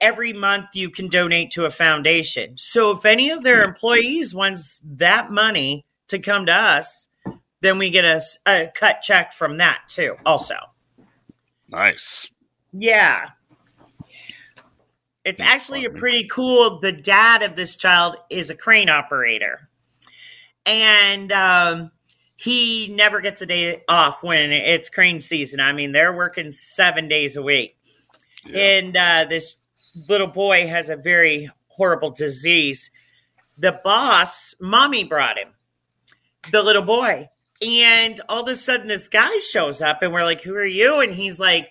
every 0.00 0.32
month 0.32 0.66
you 0.74 0.88
can 0.88 1.08
donate 1.08 1.50
to 1.50 1.64
a 1.64 1.70
foundation. 1.70 2.54
So 2.56 2.92
if 2.92 3.04
any 3.04 3.28
of 3.30 3.42
their 3.42 3.64
employees 3.64 4.34
wants 4.34 4.80
that 4.84 5.30
money 5.30 5.84
to 6.08 6.18
come 6.20 6.46
to 6.46 6.54
us, 6.54 7.08
then 7.64 7.78
we 7.78 7.90
get 7.90 8.04
a 8.04 8.70
cut 8.74 9.00
check 9.00 9.32
from 9.32 9.56
that 9.56 9.80
too, 9.88 10.16
also. 10.26 10.56
Nice. 11.68 12.28
Yeah. 12.72 13.30
It's 15.24 15.40
actually 15.40 15.86
a 15.86 15.90
pretty 15.90 16.28
cool. 16.28 16.80
The 16.80 16.92
dad 16.92 17.42
of 17.42 17.56
this 17.56 17.76
child 17.76 18.16
is 18.28 18.50
a 18.50 18.56
crane 18.56 18.90
operator. 18.90 19.70
And 20.66 21.32
um, 21.32 21.90
he 22.36 22.88
never 22.88 23.20
gets 23.20 23.40
a 23.40 23.46
day 23.46 23.82
off 23.88 24.22
when 24.22 24.52
it's 24.52 24.90
crane 24.90 25.20
season. 25.20 25.60
I 25.60 25.72
mean, 25.72 25.92
they're 25.92 26.14
working 26.14 26.52
seven 26.52 27.08
days 27.08 27.36
a 27.36 27.42
week. 27.42 27.76
Yeah. 28.46 28.60
And 28.60 28.96
uh, 28.96 29.24
this 29.28 29.56
little 30.08 30.30
boy 30.30 30.66
has 30.66 30.90
a 30.90 30.96
very 30.96 31.50
horrible 31.68 32.10
disease. 32.10 32.90
The 33.58 33.80
boss, 33.82 34.54
mommy 34.60 35.04
brought 35.04 35.38
him, 35.38 35.54
the 36.50 36.62
little 36.62 36.82
boy. 36.82 37.30
And 37.62 38.20
all 38.28 38.42
of 38.42 38.48
a 38.48 38.54
sudden, 38.54 38.88
this 38.88 39.08
guy 39.08 39.38
shows 39.38 39.80
up, 39.80 40.02
and 40.02 40.12
we're 40.12 40.24
like, 40.24 40.42
Who 40.42 40.54
are 40.54 40.66
you? 40.66 41.00
And 41.00 41.14
he's 41.14 41.38
like, 41.38 41.70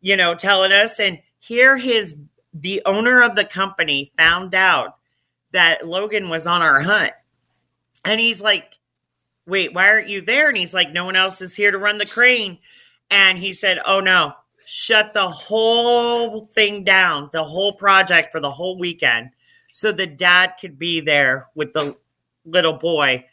You 0.00 0.16
know, 0.16 0.34
telling 0.34 0.72
us. 0.72 0.98
And 1.00 1.20
here, 1.38 1.76
his 1.76 2.16
the 2.54 2.82
owner 2.86 3.22
of 3.22 3.36
the 3.36 3.44
company 3.44 4.10
found 4.16 4.54
out 4.54 4.96
that 5.52 5.86
Logan 5.86 6.28
was 6.28 6.46
on 6.46 6.62
our 6.62 6.80
hunt. 6.80 7.12
And 8.04 8.20
he's 8.20 8.40
like, 8.40 8.74
Wait, 9.46 9.72
why 9.72 9.88
aren't 9.88 10.08
you 10.08 10.20
there? 10.20 10.48
And 10.48 10.56
he's 10.56 10.74
like, 10.74 10.92
No 10.92 11.04
one 11.04 11.16
else 11.16 11.40
is 11.40 11.56
here 11.56 11.70
to 11.70 11.78
run 11.78 11.98
the 11.98 12.06
crane. 12.06 12.58
And 13.10 13.38
he 13.38 13.52
said, 13.52 13.80
Oh 13.84 14.00
no, 14.00 14.32
shut 14.64 15.14
the 15.14 15.28
whole 15.28 16.44
thing 16.44 16.84
down, 16.84 17.30
the 17.32 17.44
whole 17.44 17.72
project 17.72 18.32
for 18.32 18.40
the 18.40 18.50
whole 18.50 18.78
weekend. 18.78 19.30
So 19.72 19.92
the 19.92 20.06
dad 20.06 20.54
could 20.60 20.78
be 20.78 21.00
there 21.00 21.46
with 21.54 21.72
the 21.72 21.96
little 22.44 22.74
boy 22.74 23.24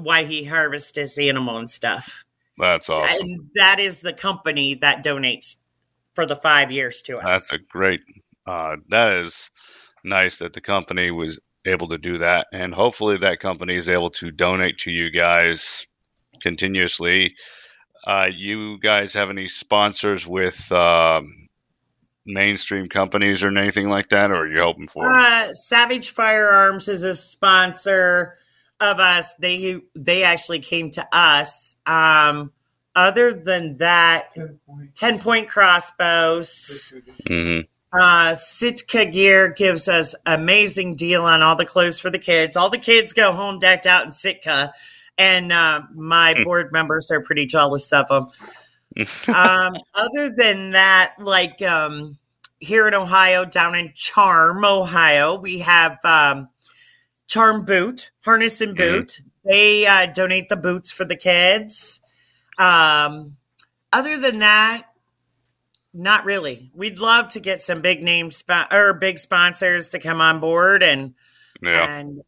while 0.00 0.24
he 0.24 0.44
harvests 0.44 0.96
his 0.96 1.18
animal 1.18 1.56
and 1.56 1.70
stuff. 1.70 2.24
That's 2.58 2.88
awesome. 2.88 3.26
And 3.26 3.50
that 3.54 3.78
is 3.78 4.00
the 4.00 4.12
company 4.12 4.74
that 4.76 5.04
donates 5.04 5.56
for 6.14 6.26
the 6.26 6.36
five 6.36 6.72
years 6.72 7.02
to 7.02 7.16
us. 7.16 7.24
That's 7.24 7.52
a 7.52 7.58
great. 7.58 8.00
Uh, 8.46 8.76
that 8.88 9.20
is 9.20 9.50
nice 10.04 10.38
that 10.38 10.52
the 10.52 10.60
company 10.60 11.10
was 11.10 11.38
able 11.66 11.88
to 11.88 11.98
do 11.98 12.18
that, 12.18 12.46
and 12.52 12.74
hopefully 12.74 13.16
that 13.18 13.40
company 13.40 13.76
is 13.76 13.88
able 13.88 14.10
to 14.10 14.30
donate 14.30 14.78
to 14.78 14.90
you 14.90 15.10
guys 15.10 15.86
continuously. 16.42 17.34
Uh, 18.06 18.30
you 18.34 18.78
guys 18.80 19.12
have 19.12 19.30
any 19.30 19.48
sponsors 19.48 20.26
with 20.26 20.70
um, 20.72 21.48
mainstream 22.26 22.88
companies 22.88 23.42
or 23.42 23.56
anything 23.56 23.88
like 23.88 24.08
that, 24.08 24.30
or 24.30 24.36
are 24.36 24.48
you 24.48 24.60
hoping 24.60 24.88
for? 24.88 25.04
Uh, 25.04 25.52
Savage 25.52 26.10
Firearms 26.10 26.88
is 26.88 27.02
a 27.02 27.14
sponsor 27.14 28.36
of 28.80 28.98
us. 29.00 29.34
They 29.36 29.80
they 29.94 30.22
actually 30.22 30.60
came 30.60 30.90
to 30.92 31.06
us. 31.12 31.76
Um, 31.86 32.52
other 32.94 33.32
than 33.32 33.78
that, 33.78 34.30
ten 34.94 35.18
point 35.18 35.48
crossbows. 35.48 36.92
hmm 37.26 37.60
Uh, 37.98 38.34
Sitka 38.34 39.06
Gear 39.06 39.48
gives 39.48 39.88
us 39.88 40.14
amazing 40.26 40.94
deal 40.96 41.24
on 41.24 41.42
all 41.42 41.56
the 41.56 41.64
clothes 41.64 41.98
for 41.98 42.10
the 42.10 42.18
kids. 42.18 42.54
All 42.54 42.68
the 42.68 42.76
kids 42.76 43.14
go 43.14 43.32
home 43.32 43.58
decked 43.58 43.86
out 43.86 44.04
in 44.04 44.12
Sitka, 44.12 44.72
and 45.16 45.50
uh, 45.52 45.82
my 45.94 46.34
Hmm. 46.34 46.42
board 46.42 46.70
members 46.72 47.10
are 47.10 47.22
pretty 47.22 47.46
jealous 47.46 47.90
of 47.92 48.06
them. 48.08 48.28
um, 49.34 49.76
other 49.94 50.28
than 50.28 50.70
that, 50.70 51.14
like 51.18 51.62
um, 51.62 52.18
here 52.58 52.88
in 52.88 52.94
Ohio, 52.94 53.44
down 53.46 53.74
in 53.74 53.92
Charm, 53.94 54.64
Ohio, 54.66 55.38
we 55.38 55.60
have 55.60 55.96
um, 56.04 56.48
Charm 57.28 57.64
Boot, 57.64 58.10
Harness 58.24 58.60
and 58.60 58.74
Mhm. 58.74 58.78
Boot. 58.78 59.20
They 59.44 59.86
uh, 59.86 60.06
donate 60.06 60.48
the 60.48 60.56
boots 60.56 60.90
for 60.90 61.04
the 61.04 61.16
kids. 61.16 62.00
Um, 62.58 63.36
other 63.92 64.18
than 64.18 64.40
that, 64.40 64.82
not 65.94 66.24
really. 66.24 66.70
We'd 66.74 66.98
love 66.98 67.28
to 67.30 67.40
get 67.40 67.60
some 67.62 67.80
big 67.80 68.02
name 68.02 68.30
spo- 68.30 68.70
or 68.72 68.92
big 68.94 69.18
sponsors 69.18 69.88
to 69.90 69.98
come 69.98 70.20
on 70.20 70.40
board 70.40 70.82
and 70.82 71.14
Yeah. 71.62 71.98
and 71.98 72.22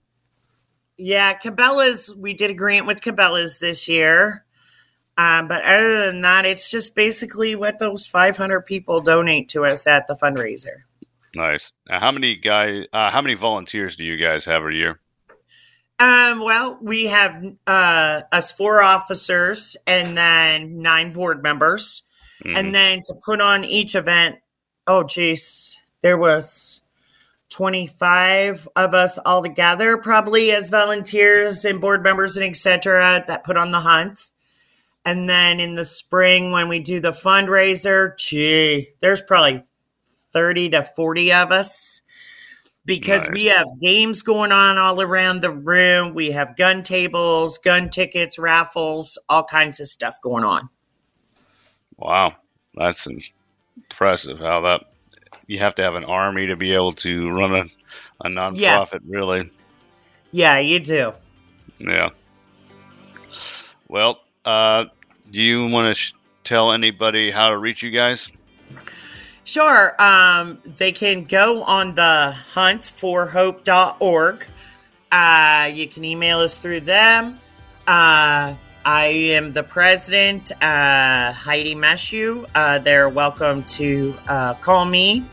yeah, 0.97 1.39
Cabela's. 1.39 2.15
We 2.15 2.35
did 2.35 2.51
a 2.51 2.55
grant 2.55 2.87
with 2.87 3.01
Cabela's 3.01 3.59
this 3.59 3.89
year, 3.89 4.45
um, 5.17 5.49
but 5.49 5.63
other 5.65 6.07
than 6.07 6.21
that, 6.23 6.45
it's 6.47 6.71
just 6.71 6.95
basically 6.95 7.55
what 7.57 7.79
those 7.79 8.07
500 8.07 8.63
people 8.63 9.01
donate 9.01 9.49
to 9.51 9.65
us 9.65 9.87
at 9.87 10.07
the 10.07 10.15
fundraiser. 10.15 10.83
Nice. 11.35 11.73
Now, 11.89 12.01
how 12.01 12.13
many 12.13 12.37
guys? 12.37 12.87
Uh, 12.93 13.11
how 13.11 13.23
many 13.23 13.35
volunteers 13.35 13.97
do 13.97 14.05
you 14.05 14.17
guys 14.17 14.45
have 14.47 14.65
a 14.65 14.73
year? 14.73 15.01
Um, 15.99 16.41
well, 16.41 16.79
we 16.81 17.07
have 17.07 17.45
uh, 17.67 18.23
us 18.33 18.53
four 18.53 18.83
officers 18.83 19.77
and 19.87 20.17
then 20.17 20.81
nine 20.83 21.13
board 21.13 21.43
members. 21.43 22.03
Mhm. 22.45 22.57
and 22.59 22.75
then 22.75 23.03
to 23.05 23.15
put 23.23 23.39
on 23.43 23.67
each 23.67 23.95
event 23.95 24.37
oh 24.87 25.03
geez 25.03 25.79
there 26.01 26.17
was 26.17 26.81
25 27.51 28.67
of 28.77 28.95
us 28.95 29.19
all 29.27 29.43
together 29.43 29.99
probably 29.99 30.51
as 30.51 30.71
volunteers 30.71 31.67
and 31.67 31.83
board 31.83 32.03
members 32.03 32.39
and 32.39 32.47
etc 32.47 33.23
that 33.27 33.45
put 33.45 33.59
on 33.59 33.73
the 33.73 33.81
hunt 33.81 34.31
and 35.05 35.29
then 35.29 35.61
in 35.61 35.75
the 35.75 35.85
spring 35.85 36.51
when 36.51 36.67
we 36.67 36.79
do 36.79 36.99
the 36.99 37.13
fundraiser 37.13 38.17
gee 38.17 38.89
there's 39.01 39.21
probably 39.21 39.63
30 40.33 40.71
to 40.71 40.85
40 40.97 41.33
of 41.33 41.53
us 41.53 42.03
because 42.87 43.29
we 43.31 43.45
have 43.47 43.67
games 43.81 44.23
going 44.23 44.53
on 44.53 44.79
all 44.79 45.01
around 45.03 45.43
the 45.43 45.51
room 45.51 46.15
we 46.15 46.31
have 46.31 46.57
gun 46.57 46.83
tables 46.83 47.59
gun 47.59 47.91
tickets 47.91 48.39
raffles 48.39 49.19
all 49.29 49.45
kinds 49.45 49.81
of 49.81 49.87
stuff 49.87 50.17
going 50.23 50.45
on 50.45 50.69
Wow, 52.01 52.35
that's 52.75 53.07
impressive. 53.77 54.39
How 54.39 54.63
that 54.63 54.85
you 55.47 55.59
have 55.59 55.75
to 55.77 55.83
have 55.83 55.95
an 55.95 56.05
army 56.05 56.47
to 56.47 56.57
be 56.57 56.73
able 56.73 56.93
to 56.93 57.31
run 57.31 57.55
a, 57.55 57.65
a 58.27 58.29
nonprofit, 58.29 59.01
really. 59.07 59.51
yeah 60.33 60.59
you 60.59 60.81
do 60.81 61.13
Yeah. 61.79 62.11
Well, 63.89 64.21
uh, 64.45 64.87
do 65.31 65.43
you 65.43 65.67
want 65.67 65.89
to 65.89 65.95
sh- 65.95 66.15
tell 66.43 66.73
anybody 66.73 67.31
how 67.31 67.51
to 67.51 67.59
reach 67.59 67.83
you 67.83 67.91
guys? 67.91 68.31
Sure. 69.51 70.01
Um, 70.01 70.61
they 70.65 70.93
can 70.93 71.25
go 71.25 71.65
on 71.65 71.97
the 71.97 72.37
huntforhope.org. 72.55 74.47
Uh, 75.11 75.71
you 75.75 75.89
can 75.89 76.05
email 76.05 76.39
us 76.39 76.61
through 76.61 76.79
them. 76.83 77.41
Uh, 77.85 78.55
I 78.85 79.07
am 79.07 79.53
the 79.53 79.65
president, 79.65 80.53
uh, 80.63 81.33
Heidi 81.33 81.75
Meshew. 81.75 82.47
Uh, 82.55 82.79
they're 82.79 83.09
welcome 83.09 83.65
to 83.65 84.15
uh, 84.29 84.55
call 84.55 84.85
me, 84.85 85.27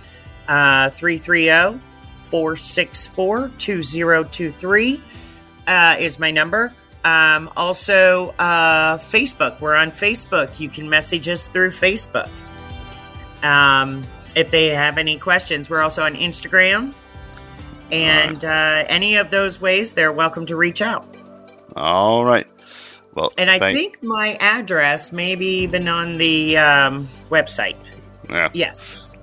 uh, 0.47 0.89
330 0.89 1.79
464 2.31 3.51
2023 3.59 5.01
uh, 5.67 5.95
is 5.99 6.17
my 6.17 6.31
number. 6.31 6.73
Um, 7.05 7.51
also, 7.55 8.29
uh, 8.39 8.97
Facebook. 8.97 9.61
We're 9.61 9.75
on 9.75 9.91
Facebook. 9.91 10.59
You 10.59 10.69
can 10.69 10.89
message 10.89 11.29
us 11.29 11.45
through 11.45 11.69
Facebook. 11.69 12.31
Um, 13.43 14.05
if 14.35 14.51
they 14.51 14.67
have 14.69 14.97
any 14.97 15.17
questions, 15.17 15.69
we're 15.69 15.81
also 15.81 16.03
on 16.03 16.15
Instagram. 16.15 16.93
And 17.91 18.43
uh, 18.43 18.83
any 18.87 19.15
of 19.15 19.31
those 19.31 19.61
ways, 19.61 19.93
they're 19.93 20.11
welcome 20.11 20.45
to 20.47 20.55
reach 20.55 20.81
out. 20.81 21.07
All 21.75 22.25
right. 22.25 22.47
Well, 23.13 23.31
And 23.37 23.49
I 23.49 23.57
think 23.73 24.03
my 24.03 24.37
address 24.39 25.11
may 25.11 25.35
be 25.35 25.59
even 25.59 25.87
on 25.87 26.17
the 26.17 26.57
um, 26.57 27.07
website. 27.29 27.77
Yeah. 28.29 28.49
Yes. 28.53 29.15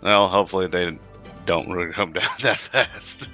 Well, 0.00 0.28
hopefully 0.28 0.68
they 0.68 0.96
don't 1.44 1.68
really 1.68 1.92
come 1.92 2.12
down 2.14 2.30
that 2.42 2.58
fast. 2.58 3.28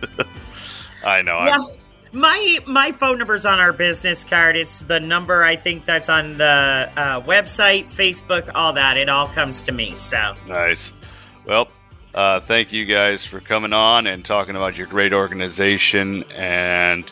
I 1.05 1.23
know. 1.23 1.37
Well, 1.45 1.77
my 2.15 2.59
my 2.67 2.93
phone 2.93 3.19
number's 3.19 3.45
on 3.45 3.59
our 3.59 3.73
business 3.73 4.25
card. 4.25 4.57
It's 4.57 4.81
the 4.81 5.01
number 5.01 5.43
I 5.45 5.57
think 5.57 5.85
that's 5.85 6.09
on 6.09 6.39
the 6.39 6.91
uh, 6.97 7.21
website, 7.23 7.85
Facebook, 7.87 8.51
all 8.55 8.73
that. 8.73 8.97
It 8.97 9.09
all 9.09 9.29
comes 9.29 9.63
to 9.65 9.73
me. 9.73 9.95
So 9.97 10.35
Nice. 10.47 10.93
Well, 11.47 11.69
uh, 12.15 12.41
thank 12.41 12.73
you 12.73 12.85
guys 12.87 13.25
for 13.27 13.41
coming 13.41 13.73
on 13.73 14.07
and 14.07 14.25
talking 14.25 14.57
about 14.57 14.77
your 14.77 14.87
great 14.87 15.13
organization. 15.13 16.23
And 16.33 17.05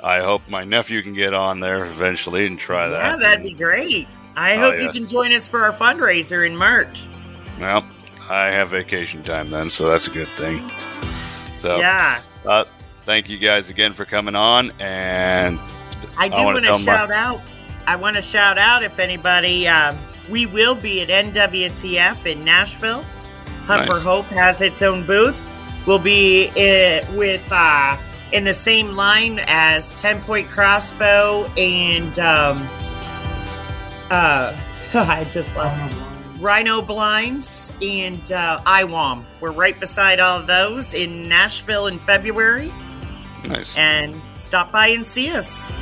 I 0.00 0.20
hope 0.20 0.42
my 0.48 0.62
nephew 0.64 1.02
can 1.02 1.14
get 1.14 1.34
on 1.34 1.58
there 1.60 1.86
eventually 1.86 2.46
and 2.46 2.58
try 2.58 2.88
that. 2.88 2.98
yeah, 3.12 3.16
that'd 3.16 3.42
be 3.42 3.54
great. 3.54 4.06
I 4.36 4.54
Oh, 4.56 4.60
hope 4.60 4.74
yeah. 4.74 4.82
you 4.82 4.90
can 4.92 5.06
join 5.06 5.32
us 5.32 5.48
for 5.48 5.60
our 5.64 5.72
fundraiser 5.72 6.46
in 6.46 6.54
March. 6.56 7.04
Well, 7.58 7.84
I 8.28 8.46
have 8.48 8.68
vacation 8.68 9.22
time 9.22 9.50
then, 9.50 9.70
so 9.70 9.88
that's 9.88 10.06
a 10.06 10.10
good 10.10 10.28
thing. 10.36 10.70
So, 11.56 11.78
Yeah, 11.78 12.20
uh, 12.44 12.64
thank 13.06 13.30
you 13.30 13.38
guys 13.38 13.70
again 13.70 13.94
for 13.94 14.04
coming 14.04 14.34
on. 14.36 14.72
And 14.78 15.58
I 16.18 16.28
do 16.28 16.34
wanna 16.34 16.46
want 16.46 16.58
to 16.58 16.62
tell 16.64 16.78
my- 16.80 16.84
shout 16.84 17.10
out. 17.10 17.40
I 17.86 17.96
want 17.96 18.16
to 18.16 18.22
shout 18.22 18.58
out 18.58 18.82
if 18.82 18.98
anybody. 18.98 19.68
Um, 19.68 19.96
we 20.28 20.44
will 20.44 20.74
be 20.74 21.02
at 21.02 21.08
NWTF 21.08 22.26
in 22.26 22.44
Nashville. 22.44 23.04
Hunt 23.66 23.86
for 23.86 23.98
Hope 23.98 24.26
has 24.26 24.60
its 24.60 24.82
own 24.82 25.06
booth. 25.06 25.40
We'll 25.86 26.00
be 26.00 26.48
uh, 26.48 27.12
with 27.14 27.46
uh, 27.50 27.96
in 28.32 28.42
the 28.42 28.54
same 28.54 28.96
line 28.96 29.40
as 29.46 29.94
Ten 30.00 30.20
Point 30.20 30.48
Crossbow 30.50 31.44
and 31.56 32.18
um, 32.18 32.68
uh, 34.10 34.56
I 34.94 35.26
just 35.30 35.54
lost 35.56 35.78
Rhino 36.40 36.82
Blinds 36.82 37.72
and 37.80 38.32
uh, 38.32 38.60
IWAM. 38.66 39.24
We're 39.40 39.52
right 39.52 39.78
beside 39.78 40.18
all 40.18 40.40
of 40.40 40.48
those 40.48 40.92
in 40.92 41.28
Nashville 41.28 41.86
in 41.86 42.00
February. 42.00 42.72
Nice. 43.46 43.76
And 43.76 44.20
stop 44.36 44.72
by 44.72 44.88
and 44.88 45.06
see 45.06 45.30
us. 45.30 45.72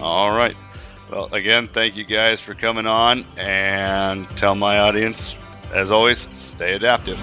All 0.00 0.36
right. 0.36 0.56
Well, 1.10 1.32
again, 1.32 1.68
thank 1.68 1.96
you 1.96 2.04
guys 2.04 2.40
for 2.40 2.54
coming 2.54 2.86
on 2.86 3.24
and 3.36 4.28
tell 4.36 4.54
my 4.54 4.78
audience, 4.78 5.36
as 5.72 5.90
always, 5.90 6.28
stay 6.32 6.74
adaptive. 6.74 7.20